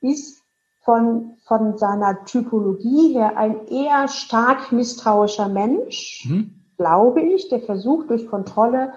ist 0.00 0.42
von, 0.84 1.36
von 1.46 1.78
seiner 1.78 2.24
Typologie 2.24 3.14
her 3.14 3.36
ein 3.36 3.66
eher 3.68 4.08
stark 4.08 4.72
misstrauischer 4.72 5.48
Mensch, 5.48 6.26
mhm. 6.28 6.54
glaube 6.76 7.22
ich, 7.22 7.48
der 7.48 7.60
versucht 7.60 8.10
durch 8.10 8.26
Kontrolle 8.26 8.92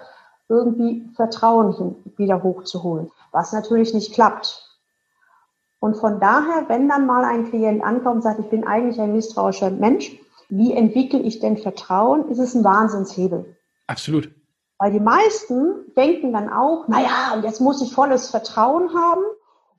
irgendwie 0.48 1.08
Vertrauen 1.14 1.96
wieder 2.16 2.42
hochzuholen, 2.42 3.10
was 3.32 3.52
natürlich 3.52 3.94
nicht 3.94 4.14
klappt. 4.14 4.62
Und 5.78 5.96
von 5.96 6.20
daher, 6.20 6.68
wenn 6.68 6.88
dann 6.88 7.06
mal 7.06 7.24
ein 7.24 7.48
Klient 7.48 7.82
ankommt 7.82 8.16
und 8.16 8.22
sagt, 8.22 8.40
ich 8.40 8.46
bin 8.46 8.66
eigentlich 8.66 9.00
ein 9.00 9.12
misstrauischer 9.12 9.70
Mensch, 9.70 10.18
wie 10.48 10.72
entwickle 10.72 11.20
ich 11.20 11.40
denn 11.40 11.56
Vertrauen, 11.56 12.28
ist 12.28 12.38
es 12.38 12.54
ein 12.54 12.64
Wahnsinnshebel. 12.64 13.56
Absolut. 13.86 14.30
Weil 14.78 14.92
die 14.92 15.00
meisten 15.00 15.92
denken 15.96 16.32
dann 16.32 16.50
auch, 16.50 16.86
naja, 16.88 17.32
und 17.34 17.44
jetzt 17.44 17.60
muss 17.60 17.82
ich 17.82 17.94
volles 17.94 18.30
Vertrauen 18.30 18.94
haben 18.94 19.22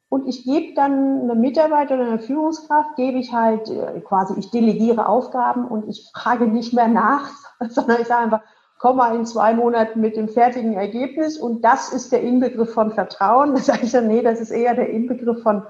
und 0.10 0.28
ich 0.28 0.44
gebe 0.44 0.74
dann 0.74 1.22
eine 1.22 1.36
Mitarbeiter 1.36 1.96
oder 1.96 2.08
eine 2.08 2.20
Führungskraft, 2.20 2.96
gebe 2.96 3.20
ich 3.20 3.34
halt 3.34 3.70
äh, 3.70 4.00
quasi, 4.02 4.34
ich 4.40 4.50
delegiere 4.50 5.08
Aufgaben 5.08 5.68
und 5.68 5.88
ich 5.88 6.10
frage 6.14 6.48
nicht 6.48 6.74
mehr 6.74 6.88
nach, 6.88 7.30
sondern 7.70 8.02
ich 8.02 8.08
sage 8.08 8.24
einfach, 8.24 8.42
komm 8.80 8.98
mal 8.98 9.16
in 9.16 9.26
zwei 9.26 9.54
Monaten 9.54 10.02
mit 10.02 10.16
dem 10.16 10.30
fertigen 10.30 10.74
Ergebnis 10.74 11.38
und 11.38 11.64
das 11.64 11.94
ist 11.94 12.12
der 12.12 12.22
Inbegriff 12.22 12.74
von 12.74 12.92
Vertrauen. 12.92 13.54
Da 13.54 13.62
sage 13.62 13.82
ich 13.84 13.92
dann, 13.92 14.08
nee, 14.08 14.22
das 14.22 14.40
ist 14.40 14.52
eher 14.52 14.76
der 14.76 14.90
Inbegriff 14.90 15.44
von 15.44 15.64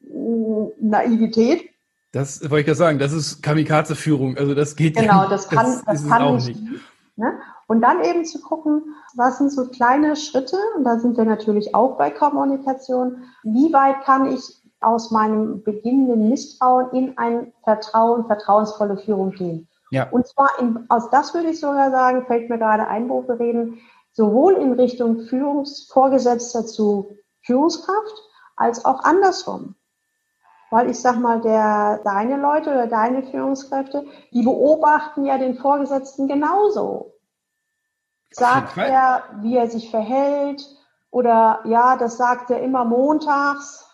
mm, 0.00 0.68
Naivität. 0.80 1.68
Das 2.12 2.42
wollte 2.42 2.60
ich 2.60 2.66
ja 2.66 2.74
sagen, 2.74 2.98
das 2.98 3.12
ist 3.12 3.42
Kamikaze-Führung. 3.42 4.36
Also 4.36 4.54
das 4.54 4.76
geht 4.76 4.96
Genau, 4.96 5.28
das 5.28 5.48
kann, 5.48 5.66
das, 5.66 5.84
das 5.84 6.08
kann 6.08 6.34
nicht. 6.36 6.60
nicht. 6.60 6.82
Ne? 7.16 7.38
Und 7.68 7.80
dann 7.80 8.04
eben 8.04 8.24
zu 8.24 8.40
gucken, 8.40 8.94
was 9.14 9.38
sind 9.38 9.50
so 9.50 9.68
kleine 9.68 10.16
Schritte, 10.16 10.56
und 10.76 10.84
da 10.84 10.98
sind 10.98 11.16
wir 11.16 11.24
natürlich 11.24 11.74
auch 11.74 11.96
bei 11.96 12.10
Kommunikation, 12.10 13.24
wie 13.42 13.72
weit 13.72 14.02
kann 14.04 14.26
ich 14.26 14.62
aus 14.80 15.10
meinem 15.10 15.62
beginnenden 15.62 16.28
Misstrauen 16.28 16.90
in 16.92 17.18
ein 17.18 17.52
Vertrauen, 17.64 18.26
vertrauensvolle 18.26 18.98
Führung 18.98 19.30
gehen. 19.30 19.68
Ja. 19.90 20.08
Und 20.10 20.26
zwar 20.26 20.58
in, 20.58 20.86
aus 20.88 21.10
das 21.10 21.34
würde 21.34 21.50
ich 21.50 21.60
sogar 21.60 21.90
sagen, 21.90 22.26
fällt 22.26 22.48
mir 22.48 22.58
gerade 22.58 22.86
ein, 22.88 23.08
wo 23.08 23.26
wir 23.26 23.38
reden, 23.38 23.78
sowohl 24.12 24.54
in 24.54 24.72
Richtung 24.72 25.20
Führungsvorgesetzter 25.20 26.66
zu 26.66 27.16
Führungskraft 27.42 28.22
als 28.56 28.84
auch 28.84 29.04
andersrum. 29.04 29.74
Weil 30.70 30.90
ich 30.90 30.98
sag 30.98 31.18
mal, 31.18 31.40
der, 31.42 32.00
deine 32.04 32.36
Leute 32.40 32.70
oder 32.70 32.86
deine 32.86 33.22
Führungskräfte, 33.24 34.06
die 34.32 34.42
beobachten 34.42 35.26
ja 35.26 35.36
den 35.36 35.56
Vorgesetzten 35.56 36.28
genauso. 36.28 37.11
Sagt 38.32 38.76
er, 38.78 39.24
wie 39.40 39.56
er 39.56 39.68
sich 39.68 39.90
verhält? 39.90 40.66
Oder 41.10 41.60
ja, 41.64 41.96
das 41.96 42.16
sagt 42.16 42.50
er 42.50 42.60
immer 42.60 42.84
montags. 42.84 43.88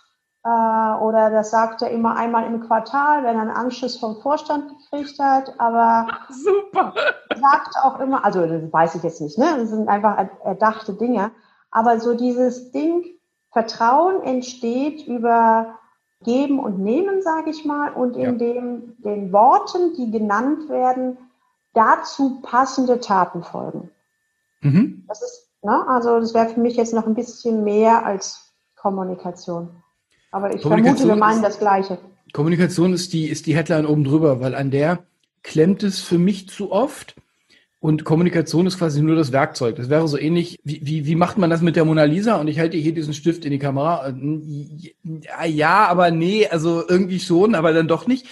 Äh, 0.45 0.49
oder 0.49 1.31
das 1.31 1.51
sagt 1.51 1.83
er 1.83 1.91
immer 1.91 2.17
einmal 2.17 2.47
im 2.47 2.61
Quartal, 2.61 3.25
wenn 3.25 3.37
er 3.37 3.43
einen 3.43 3.51
Anschluss 3.51 3.99
vom 3.99 4.21
Vorstand 4.21 4.69
gekriegt 4.69 5.19
hat. 5.19 5.59
Aber 5.59 6.07
super. 6.29 6.95
sagt 7.41 7.77
auch 7.83 8.01
immer, 8.01 8.25
also 8.25 8.47
das 8.47 8.73
weiß 8.73 8.95
ich 8.97 9.03
jetzt 9.03 9.21
nicht, 9.21 9.39
ne? 9.39 9.57
Das 9.59 9.71
sind 9.71 9.89
einfach 9.89 10.29
erdachte 10.45 10.95
Dinge. 10.95 11.33
Aber 11.71 12.01
so 12.01 12.15
dieses 12.15 12.71
Ding, 12.71 13.05
Vertrauen 13.51 14.23
entsteht 14.23 15.07
über 15.07 15.79
Geben 16.23 16.59
und 16.59 16.79
Nehmen, 16.79 17.23
sage 17.23 17.51
ich 17.51 17.65
mal, 17.65 17.93
und 17.93 18.17
in 18.17 18.23
ja. 18.23 18.33
dem, 18.33 18.97
den 19.03 19.33
Worten, 19.33 19.95
die 19.95 20.11
genannt 20.11 20.69
werden, 20.69 21.19
dazu 21.75 22.41
passende 22.43 23.01
Taten 23.01 23.43
folgen. 23.43 23.91
Mhm. 24.61 25.05
Das 25.09 25.23
ist, 25.23 25.49
ne, 25.63 25.87
also 25.89 26.19
das 26.21 26.35
wäre 26.35 26.49
für 26.49 26.61
mich 26.61 26.77
jetzt 26.77 26.95
noch 26.95 27.07
ein 27.07 27.15
bisschen 27.15 27.65
mehr 27.65 28.05
als 28.05 28.53
Kommunikation. 28.77 29.71
Aber 30.31 30.55
ich 30.55 30.63
vermute, 30.63 31.07
wir 31.07 31.17
meinen 31.17 31.43
das 31.43 31.59
Gleiche. 31.59 31.99
Kommunikation 32.33 32.93
ist 32.93 33.13
die, 33.13 33.27
ist 33.27 33.47
die 33.47 33.57
Headline 33.57 33.87
oben 33.87 34.05
drüber, 34.05 34.41
weil 34.41 34.55
an 34.55 34.71
der 34.71 35.01
klemmt 35.43 35.83
es 35.83 36.01
für 36.01 36.19
mich 36.19 36.49
zu 36.49 36.73
oft. 36.73 37.15
Und 37.81 38.05
Kommunikation 38.05 38.67
ist 38.67 38.79
quasi 38.79 39.03
nur 39.03 39.15
das 39.15 39.31
Werkzeug. 39.31 39.77
Das 39.77 39.89
wäre 39.89 40.09
so 40.09 40.19
ähnlich, 40.19 40.59
wie, 40.65 40.81
wie, 40.85 41.07
wie 41.07 41.15
macht 41.15 41.39
man 41.39 41.49
das 41.49 41.63
mit 41.63 41.77
der 41.77 41.85
Mona 41.85 42.05
Lisa? 42.05 42.35
Und 42.35 42.49
ich 42.49 42.59
halte 42.59 42.77
hier 42.77 42.93
diesen 42.93 43.15
Stift 43.15 43.45
in 43.45 43.53
die 43.53 43.61
Kamera. 43.61 44.13
Ja, 45.47 45.87
aber 45.87 46.11
nee, 46.11 46.49
also 46.49 46.83
irgendwie 46.89 47.21
schon, 47.21 47.55
aber 47.55 47.73
dann 47.73 47.87
doch 47.87 48.09
nicht. 48.09 48.27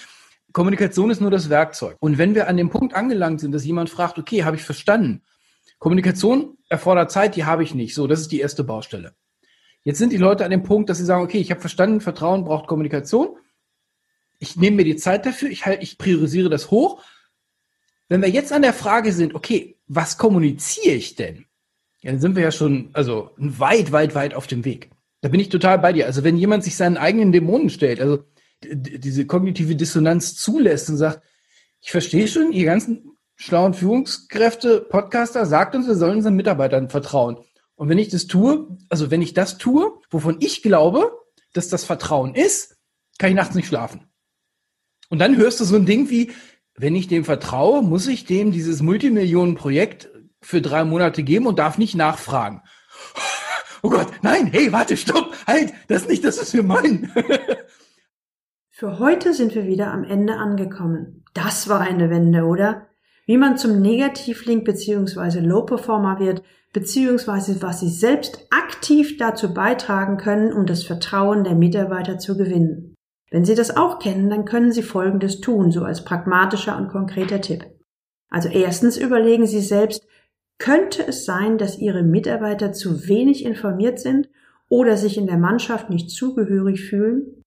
Kommunikation 0.51 1.11
ist 1.11 1.21
nur 1.21 1.31
das 1.31 1.49
Werkzeug. 1.49 1.95
Und 1.99 2.17
wenn 2.17 2.35
wir 2.35 2.49
an 2.49 2.57
dem 2.57 2.69
Punkt 2.69 2.93
angelangt 2.93 3.39
sind, 3.39 3.53
dass 3.53 3.63
jemand 3.63 3.89
fragt, 3.89 4.19
okay, 4.19 4.43
habe 4.43 4.57
ich 4.57 4.63
verstanden? 4.63 5.21
Kommunikation 5.79 6.57
erfordert 6.69 7.11
Zeit, 7.11 7.35
die 7.35 7.45
habe 7.45 7.63
ich 7.63 7.75
nicht. 7.75 7.93
So, 7.93 8.07
das 8.07 8.21
ist 8.21 8.31
die 8.31 8.39
erste 8.39 8.63
Baustelle. 8.63 9.15
Jetzt 9.83 9.99
sind 9.99 10.11
die 10.11 10.17
Leute 10.17 10.43
an 10.43 10.51
dem 10.51 10.63
Punkt, 10.63 10.89
dass 10.89 10.97
sie 10.97 11.05
sagen, 11.05 11.23
okay, 11.23 11.37
ich 11.37 11.51
habe 11.51 11.61
verstanden, 11.61 12.01
Vertrauen 12.01 12.43
braucht 12.43 12.67
Kommunikation. 12.67 13.37
Ich 14.39 14.55
nehme 14.55 14.77
mir 14.77 14.85
die 14.85 14.97
Zeit 14.97 15.25
dafür, 15.25 15.49
ich, 15.49 15.65
halt, 15.65 15.81
ich 15.81 15.97
priorisiere 15.97 16.49
das 16.49 16.71
hoch. 16.71 17.01
Wenn 18.09 18.21
wir 18.21 18.29
jetzt 18.29 18.51
an 18.53 18.61
der 18.61 18.73
Frage 18.73 19.11
sind, 19.11 19.35
okay, 19.35 19.77
was 19.87 20.17
kommuniziere 20.17 20.95
ich 20.95 21.15
denn? 21.15 21.45
Dann 22.03 22.19
sind 22.19 22.35
wir 22.35 22.43
ja 22.43 22.51
schon, 22.51 22.89
also 22.93 23.31
weit, 23.37 23.91
weit, 23.91 24.15
weit 24.15 24.33
auf 24.33 24.47
dem 24.47 24.65
Weg. 24.65 24.89
Da 25.21 25.29
bin 25.29 25.39
ich 25.39 25.49
total 25.49 25.79
bei 25.79 25.93
dir. 25.93 26.05
Also 26.05 26.23
wenn 26.23 26.37
jemand 26.37 26.63
sich 26.63 26.75
seinen 26.75 26.97
eigenen 26.97 27.31
Dämonen 27.31 27.69
stellt, 27.69 27.99
also 27.99 28.23
diese 28.63 29.25
kognitive 29.25 29.75
Dissonanz 29.75 30.35
zulässt 30.35 30.89
und 30.89 30.97
sagt, 30.97 31.21
ich 31.81 31.91
verstehe 31.91 32.27
schon, 32.27 32.51
ihr 32.51 32.65
ganzen 32.65 33.16
schlauen 33.37 33.73
Führungskräfte, 33.73 34.81
Podcaster, 34.81 35.45
sagt 35.45 35.75
uns, 35.75 35.87
wir 35.87 35.95
sollen 35.95 36.17
unseren 36.17 36.35
Mitarbeitern 36.35 36.89
vertrauen. 36.89 37.37
Und 37.75 37.87
wenn 37.87 37.99
ich 37.99 38.09
das 38.09 38.25
tue, 38.27 38.67
also 38.89 39.11
wenn 39.11 39.21
ich 39.21 39.33
das 39.33 39.57
tue, 39.57 39.93
wovon 40.09 40.37
ich 40.39 40.63
glaube, 40.63 41.11
dass 41.53 41.69
das 41.69 41.85
Vertrauen 41.85 42.35
ist, 42.35 42.77
kann 43.19 43.29
ich 43.29 43.35
nachts 43.35 43.55
nicht 43.55 43.67
schlafen. 43.67 44.07
Und 45.09 45.19
dann 45.19 45.37
hörst 45.37 45.59
du 45.59 45.63
so 45.63 45.75
ein 45.75 45.85
Ding 45.85 46.09
wie, 46.09 46.31
wenn 46.75 46.95
ich 46.95 47.07
dem 47.07 47.23
vertraue, 47.23 47.83
muss 47.83 48.07
ich 48.07 48.25
dem 48.25 48.51
dieses 48.51 48.81
Multimillionenprojekt 48.81 50.09
für 50.41 50.61
drei 50.61 50.83
Monate 50.83 51.23
geben 51.23 51.45
und 51.47 51.59
darf 51.59 51.77
nicht 51.77 51.95
nachfragen. 51.95 52.61
Oh 53.83 53.91
Gott, 53.91 54.07
nein, 54.23 54.47
hey, 54.47 54.71
warte, 54.71 54.97
stopp, 54.97 55.35
halt, 55.45 55.71
das 55.87 56.01
ist 56.01 56.09
nicht 56.09 56.23
das, 56.23 56.41
was 56.41 56.51
wir 56.51 56.63
meinen. 56.63 57.11
Für 58.71 58.97
heute 58.97 59.35
sind 59.35 59.53
wir 59.53 59.67
wieder 59.67 59.93
am 59.93 60.03
Ende 60.03 60.33
angekommen. 60.33 61.23
Das 61.35 61.69
war 61.69 61.81
eine 61.81 62.09
Wende, 62.09 62.45
oder? 62.45 62.87
Wie 63.27 63.37
man 63.37 63.57
zum 63.57 63.81
Negativlink 63.81 64.63
bzw. 64.63 65.41
Low-Performer 65.41 66.19
wird, 66.19 66.43
bzw. 66.71 67.61
was 67.61 67.81
Sie 67.81 67.89
selbst 67.89 68.47
aktiv 68.49 69.17
dazu 69.17 69.53
beitragen 69.53 70.15
können, 70.15 70.53
um 70.53 70.65
das 70.65 70.83
Vertrauen 70.83 71.43
der 71.43 71.55
Mitarbeiter 71.55 72.17
zu 72.19 72.37
gewinnen. 72.37 72.95
Wenn 73.29 73.43
Sie 73.43 73.55
das 73.55 73.75
auch 73.75 73.99
kennen, 73.99 74.29
dann 74.29 74.45
können 74.45 74.71
Sie 74.71 74.81
Folgendes 74.81 75.41
tun, 75.41 75.71
so 75.71 75.83
als 75.83 76.05
pragmatischer 76.05 76.77
und 76.77 76.87
konkreter 76.87 77.41
Tipp. 77.41 77.65
Also 78.29 78.47
erstens 78.47 78.95
überlegen 78.95 79.45
Sie 79.45 79.61
selbst, 79.61 80.07
könnte 80.57 81.05
es 81.05 81.25
sein, 81.25 81.57
dass 81.57 81.77
Ihre 81.77 82.03
Mitarbeiter 82.03 82.71
zu 82.71 83.09
wenig 83.09 83.43
informiert 83.43 83.99
sind 83.99 84.29
oder 84.69 84.95
sich 84.95 85.17
in 85.17 85.27
der 85.27 85.37
Mannschaft 85.37 85.89
nicht 85.89 86.09
zugehörig 86.11 86.81
fühlen? 86.81 87.43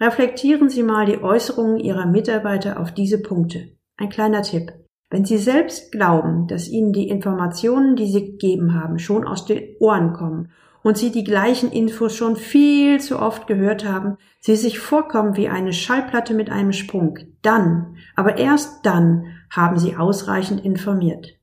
Reflektieren 0.00 0.68
Sie 0.68 0.84
mal 0.84 1.06
die 1.06 1.20
Äußerungen 1.20 1.80
Ihrer 1.80 2.06
Mitarbeiter 2.06 2.78
auf 2.78 2.92
diese 2.92 3.20
Punkte. 3.20 3.72
Ein 3.96 4.10
kleiner 4.10 4.42
Tipp. 4.42 4.83
Wenn 5.10 5.24
Sie 5.24 5.38
selbst 5.38 5.92
glauben, 5.92 6.46
dass 6.46 6.68
Ihnen 6.68 6.92
die 6.92 7.08
Informationen, 7.08 7.96
die 7.96 8.06
Sie 8.06 8.32
gegeben 8.32 8.74
haben, 8.74 8.98
schon 8.98 9.26
aus 9.26 9.44
den 9.44 9.76
Ohren 9.78 10.12
kommen 10.12 10.50
und 10.82 10.98
Sie 10.98 11.10
die 11.10 11.24
gleichen 11.24 11.70
Infos 11.70 12.16
schon 12.16 12.36
viel 12.36 13.00
zu 13.00 13.18
oft 13.18 13.46
gehört 13.46 13.84
haben, 13.84 14.16
Sie 14.40 14.56
sich 14.56 14.78
vorkommen 14.78 15.36
wie 15.36 15.48
eine 15.48 15.72
Schallplatte 15.72 16.34
mit 16.34 16.50
einem 16.50 16.72
Sprung, 16.72 17.18
dann, 17.42 17.96
aber 18.16 18.38
erst 18.38 18.84
dann 18.84 19.26
haben 19.50 19.78
Sie 19.78 19.96
ausreichend 19.96 20.64
informiert. 20.64 21.38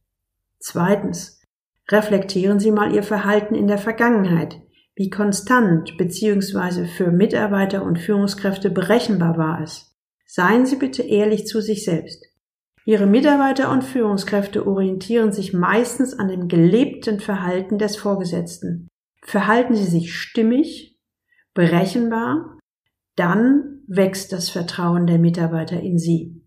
Zweitens. 0.60 1.40
Reflektieren 1.90 2.60
Sie 2.60 2.72
mal 2.72 2.94
Ihr 2.94 3.04
Verhalten 3.04 3.54
in 3.54 3.68
der 3.68 3.78
Vergangenheit 3.78 4.62
wie 4.96 5.10
konstant 5.10 5.98
bzw. 5.98 6.86
für 6.86 7.12
Mitarbeiter 7.12 7.84
und 7.84 7.98
Führungskräfte 7.98 8.70
berechenbar 8.70 9.38
war 9.38 9.62
es. 9.62 9.96
Seien 10.26 10.66
Sie 10.66 10.76
bitte 10.76 11.02
ehrlich 11.02 11.48
zu 11.48 11.62
sich 11.62 11.84
selbst. 11.84 12.26
Ihre 12.86 13.06
Mitarbeiter 13.06 13.72
und 13.72 13.84
Führungskräfte 13.84 14.66
orientieren 14.66 15.32
sich 15.32 15.54
meistens 15.54 16.18
an 16.18 16.28
dem 16.28 16.48
gelebten 16.48 17.20
Verhalten 17.20 17.78
des 17.78 17.96
Vorgesetzten. 17.96 18.88
Verhalten 19.24 19.76
Sie 19.76 19.86
sich 19.86 20.16
stimmig, 20.16 21.00
berechenbar, 21.54 22.58
dann 23.16 23.84
wächst 23.88 24.34
das 24.34 24.50
Vertrauen 24.50 25.06
der 25.06 25.20
Mitarbeiter 25.20 25.80
in 25.80 26.00
Sie. 26.00 26.44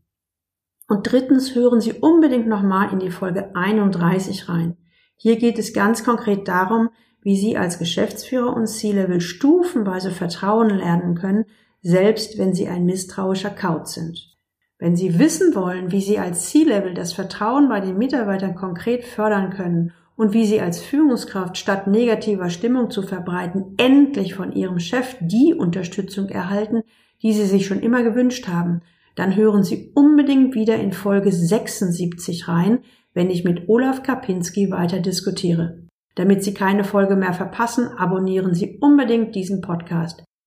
Und 0.89 1.11
drittens 1.11 1.55
hören 1.55 1.81
Sie 1.81 1.93
unbedingt 1.93 2.49
nochmal 2.49 2.93
in 2.93 2.99
die 2.99 3.11
Folge 3.11 3.55
31 3.55 4.49
rein. 4.49 4.77
Hier 5.17 5.37
geht 5.37 5.59
es 5.59 5.73
ganz 5.73 6.05
konkret 6.05 6.49
darum, 6.49 6.91
wie 7.23 7.37
Sie 7.37 7.57
als 7.57 7.79
Geschäftsführer 7.79 8.55
und 8.55 8.67
C-Level 8.67 9.21
stufenweise 9.21 10.11
Vertrauen 10.11 10.71
lernen 10.71 11.15
können, 11.15 11.45
selbst 11.81 12.39
wenn 12.39 12.55
Sie 12.55 12.67
ein 12.67 12.85
misstrauischer 12.85 13.51
Kauz 13.51 13.95
sind. 13.95 14.34
Wenn 14.79 14.97
Sie 14.97 15.19
wissen 15.19 15.55
wollen, 15.55 15.93
wie 15.93 16.01
Sie 16.01 16.19
als 16.19 16.51
C-Level 16.51 16.95
das 16.95 17.13
Vertrauen 17.13 17.69
bei 17.69 17.81
den 17.81 17.97
Mitarbeitern 17.97 18.55
konkret 18.55 19.05
fördern 19.05 19.51
können 19.51 19.93
und 20.17 20.33
wie 20.33 20.47
Sie 20.47 20.61
als 20.61 20.81
Führungskraft 20.81 21.57
statt 21.57 21.87
negativer 21.87 22.51
Stimmung 22.51 22.91
zu 22.91 23.03
verbreiten, 23.03 23.75
endlich 23.77 24.35
von 24.35 24.53
Ihrem 24.53 24.81
Chef 24.81 25.17
die 25.21 25.55
Unterstützung 25.55 26.29
erhalten, 26.29 26.83
die 27.23 27.33
Sie 27.33 27.47
sich 27.47 27.67
schon 27.67 27.81
immer 27.81 28.03
gewünscht 28.03 28.49
haben, 28.49 28.83
dann 29.15 29.37
hören 29.37 29.63
Sie 29.63 29.93
unbedingt 29.95 30.55
wieder 30.55 30.77
in 30.77 30.93
Folge 30.93 31.31
76 31.31 32.49
rein, 32.49 32.81
wenn 33.13 33.31
ich 33.31 33.45
mit 33.45 33.69
Olaf 33.69 34.03
Kapinski 34.03 34.71
weiter 34.71 34.99
diskutiere. 34.99 35.85
Damit 36.17 36.43
Sie 36.43 36.55
keine 36.55 36.85
Folge 36.85 37.17
mehr 37.17 37.33
verpassen, 37.33 37.89
abonnieren 37.89 38.55
Sie 38.55 38.79
unbedingt 38.81 39.35
diesen 39.35 39.61
Podcast. 39.61 40.25